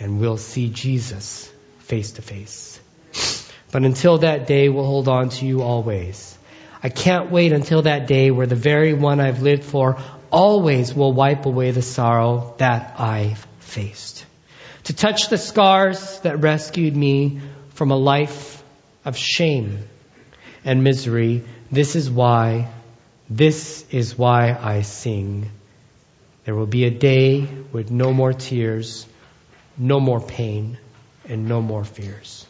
and 0.00 0.18
we'll 0.18 0.36
see 0.36 0.68
Jesus 0.68 1.48
face 1.78 2.10
to 2.10 2.22
face. 2.22 2.80
But 3.70 3.84
until 3.84 4.18
that 4.18 4.48
day, 4.48 4.68
we'll 4.70 4.84
hold 4.84 5.06
on 5.06 5.28
to 5.28 5.46
you 5.46 5.62
always. 5.62 6.36
I 6.82 6.88
can't 6.88 7.30
wait 7.30 7.52
until 7.52 7.82
that 7.82 8.08
day 8.08 8.32
where 8.32 8.48
the 8.48 8.56
very 8.56 8.92
one 8.92 9.20
I've 9.20 9.40
lived 9.40 9.62
for 9.62 9.98
always 10.30 10.94
will 10.94 11.12
wipe 11.12 11.46
away 11.46 11.70
the 11.70 11.82
sorrow 11.82 12.54
that 12.58 12.98
I've 12.98 13.46
faced. 13.60 14.24
To 14.84 14.94
touch 14.94 15.28
the 15.28 15.38
scars 15.38 16.20
that 16.20 16.40
rescued 16.40 16.96
me 16.96 17.40
from 17.74 17.90
a 17.90 17.96
life 17.96 18.62
of 19.04 19.16
shame 19.16 19.84
and 20.64 20.82
misery, 20.82 21.44
this 21.70 21.96
is 21.96 22.10
why, 22.10 22.68
this 23.28 23.84
is 23.90 24.16
why 24.16 24.56
I 24.58 24.82
sing. 24.82 25.50
There 26.44 26.54
will 26.54 26.66
be 26.66 26.84
a 26.84 26.90
day 26.90 27.46
with 27.72 27.90
no 27.90 28.12
more 28.12 28.32
tears, 28.32 29.06
no 29.76 30.00
more 30.00 30.20
pain, 30.20 30.78
and 31.28 31.46
no 31.46 31.60
more 31.60 31.84
fears. 31.84 32.46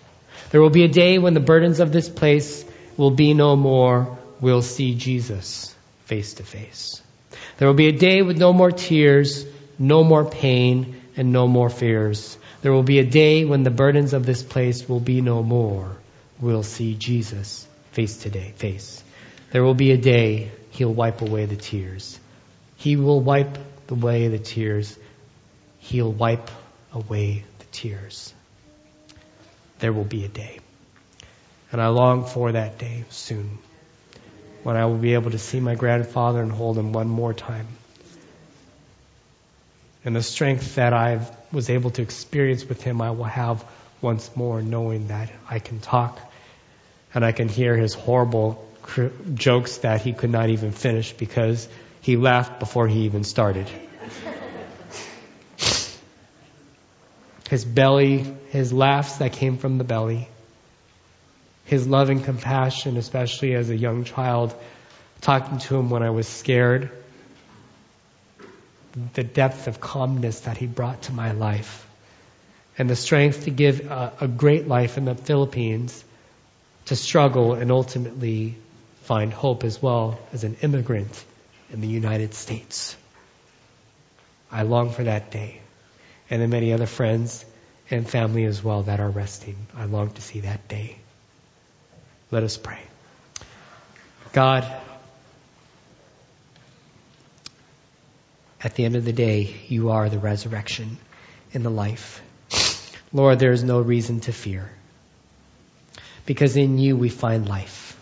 There 0.51 0.61
will 0.61 0.71
be 0.71 0.85
a 0.85 0.89
day 0.89 1.19
when 1.19 1.35
the 1.35 1.41
burdens 1.41 1.81
of 1.81 1.93
this 1.93 2.09
place 2.09 2.65
will 2.97 3.11
be 3.11 3.35
no 3.35 3.57
more. 3.57 4.17
We'll 4.41 4.63
see 4.63 4.95
Jesus 4.95 5.75
face 6.05 6.35
to 6.35 6.45
face. 6.45 7.03
There 7.57 7.69
will 7.69 7.75
be 7.75 7.89
a 7.89 7.93
day 7.93 8.23
with 8.23 8.39
no 8.39 8.53
more 8.53 8.71
tears, 8.71 9.45
no 9.79 10.05
more 10.05 10.25
pain, 10.25 11.01
and 11.17 11.33
no 11.33 11.47
more 11.47 11.71
fears. 11.71 12.39
There 12.63 12.73
will 12.73 12.83
be 12.83 12.99
a 12.99 13.05
day 13.05 13.45
when 13.45 13.63
the 13.63 13.71
burdens 13.71 14.13
of 14.13 14.25
this 14.25 14.43
place 14.43 14.89
will 14.89 15.01
be 15.01 15.21
no 15.21 15.43
more. 15.43 15.97
We'll 16.41 16.63
see 16.63 16.95
Jesus 16.95 17.67
face 17.93 18.19
to 18.19 18.31
day, 18.31 18.53
face. 18.57 19.03
There 19.51 19.65
will 19.65 19.75
be 19.75 19.93
a 19.93 19.97
day 19.97 20.51
he'll 20.71 20.93
wipe 20.93 21.21
away 21.21 21.47
the 21.47 21.57
tears. 21.57 22.19
He 22.77 22.97
will 22.97 23.21
wipe 23.21 23.59
away 23.89 24.29
the 24.29 24.39
tears. 24.39 24.97
He'll 25.79 26.13
wipe 26.13 26.51
away 26.93 27.45
the 27.59 27.65
tears. 27.73 28.33
There 29.81 29.93
will 29.93 30.05
be 30.05 30.25
a 30.25 30.29
day. 30.29 30.59
And 31.73 31.81
I 31.81 31.89
long 31.89 32.25
for 32.25 32.53
that 32.53 32.79
day 32.79 33.05
soon 33.11 33.59
when 34.63 34.77
I 34.77 34.87
will 34.87 34.99
be 34.99 35.15
able 35.15 35.31
to 35.31 35.39
see 35.39 35.61
my 35.61 35.75
grandfather 35.75 36.43
and 36.43 36.51
hold 36.51 36.77
him 36.79 36.93
one 36.93 37.09
more 37.09 37.33
time. 37.33 37.67
And 40.05 40.17
the 40.17 40.23
strength 40.23 40.77
that 40.77 40.93
I 40.93 41.21
was 41.53 41.71
able 41.71 41.91
to 41.93 42.03
experience 42.03 42.69
with 42.69 42.83
him, 42.83 43.01
I 43.01 43.11
will 43.11 43.25
have 43.25 43.65
once 44.01 44.35
more, 44.37 44.63
knowing 44.63 45.09
that 45.09 45.31
I 45.49 45.59
can 45.59 45.81
talk 45.81 46.21
and 47.15 47.25
I 47.25 47.33
can 47.33 47.49
hear 47.49 47.77
his 47.77 47.95
horrible 47.95 48.65
jokes 49.35 49.79
that 49.79 50.03
he 50.03 50.13
could 50.13 50.31
not 50.31 50.49
even 50.51 50.73
finish 50.73 51.13
because 51.13 51.69
he 52.01 52.17
laughed 52.17 52.59
before 52.59 52.89
he 52.89 53.01
even 53.01 53.25
started. 53.25 53.69
his 57.51 57.65
belly, 57.65 58.25
his 58.51 58.73
laughs 58.73 59.17
that 59.17 59.33
came 59.33 59.59
from 59.59 59.79
the 59.79 59.85
belly 59.85 60.29
his 61.69 61.87
love 61.87 62.09
and 62.09 62.25
compassion, 62.25 62.97
especially 62.97 63.55
as 63.55 63.69
a 63.69 63.77
young 63.77 64.05
child, 64.05 64.55
talking 65.21 65.59
to 65.59 65.77
him 65.77 65.91
when 65.91 66.03
I 66.03 66.09
was 66.09 66.27
scared, 66.27 66.91
the 69.13 69.23
depth 69.23 69.67
of 69.69 69.79
calmness 69.79 70.41
that 70.41 70.57
he 70.57 70.67
brought 70.67 71.03
to 71.03 71.13
my 71.13 71.33
life, 71.33 71.87
and 72.79 72.89
the 72.89 72.97
strength 72.97 73.45
to 73.45 73.51
give 73.51 73.81
a, 73.81 74.15
a 74.23 74.29
great 74.29 74.67
life 74.67 74.97
in 74.97 75.05
the 75.05 75.15
Philippines, 75.15 76.03
to 76.87 76.97
struggle 76.97 77.53
and 77.53 77.71
ultimately 77.71 78.57
find 79.03 79.31
hope 79.31 79.63
as 79.63 79.83
well 79.83 80.19
as 80.33 80.45
an 80.45 80.57
immigrant 80.63 81.23
in 81.71 81.83
the 81.83 81.87
United 81.87 82.33
States. 82.33 82.97
I 84.51 84.63
long 84.63 84.91
for 84.91 85.05
that 85.05 85.31
day. 85.31 85.61
And 86.31 86.41
the 86.41 86.49
many 86.49 86.73
other 86.73 86.87
friends 86.87 87.45
and 87.91 88.09
family 88.09 88.45
as 88.45 88.65
well 88.65 88.85
that 88.85 89.01
are 89.01 89.11
resting. 89.11 89.67
I 89.77 89.85
long 89.85 90.11
to 90.13 90.23
see 90.23 90.41
that 90.41 90.67
day. 90.67 90.97
Let 92.31 92.43
us 92.43 92.57
pray. 92.57 92.81
God, 94.33 94.71
at 98.63 98.75
the 98.75 98.85
end 98.85 98.97
of 98.97 99.05
the 99.05 99.13
day, 99.13 99.55
you 99.69 99.91
are 99.91 100.09
the 100.09 100.19
resurrection 100.19 100.99
and 101.55 101.65
the 101.65 101.71
life. 101.71 102.23
Lord, 103.13 103.39
there 103.39 103.53
is 103.53 103.65
no 103.65 103.81
reason 103.81 104.21
to 104.21 104.33
fear 104.33 104.71
because 106.27 106.57
in 106.57 106.77
you 106.77 106.97
we 106.97 107.09
find 107.09 107.49
life. 107.49 107.99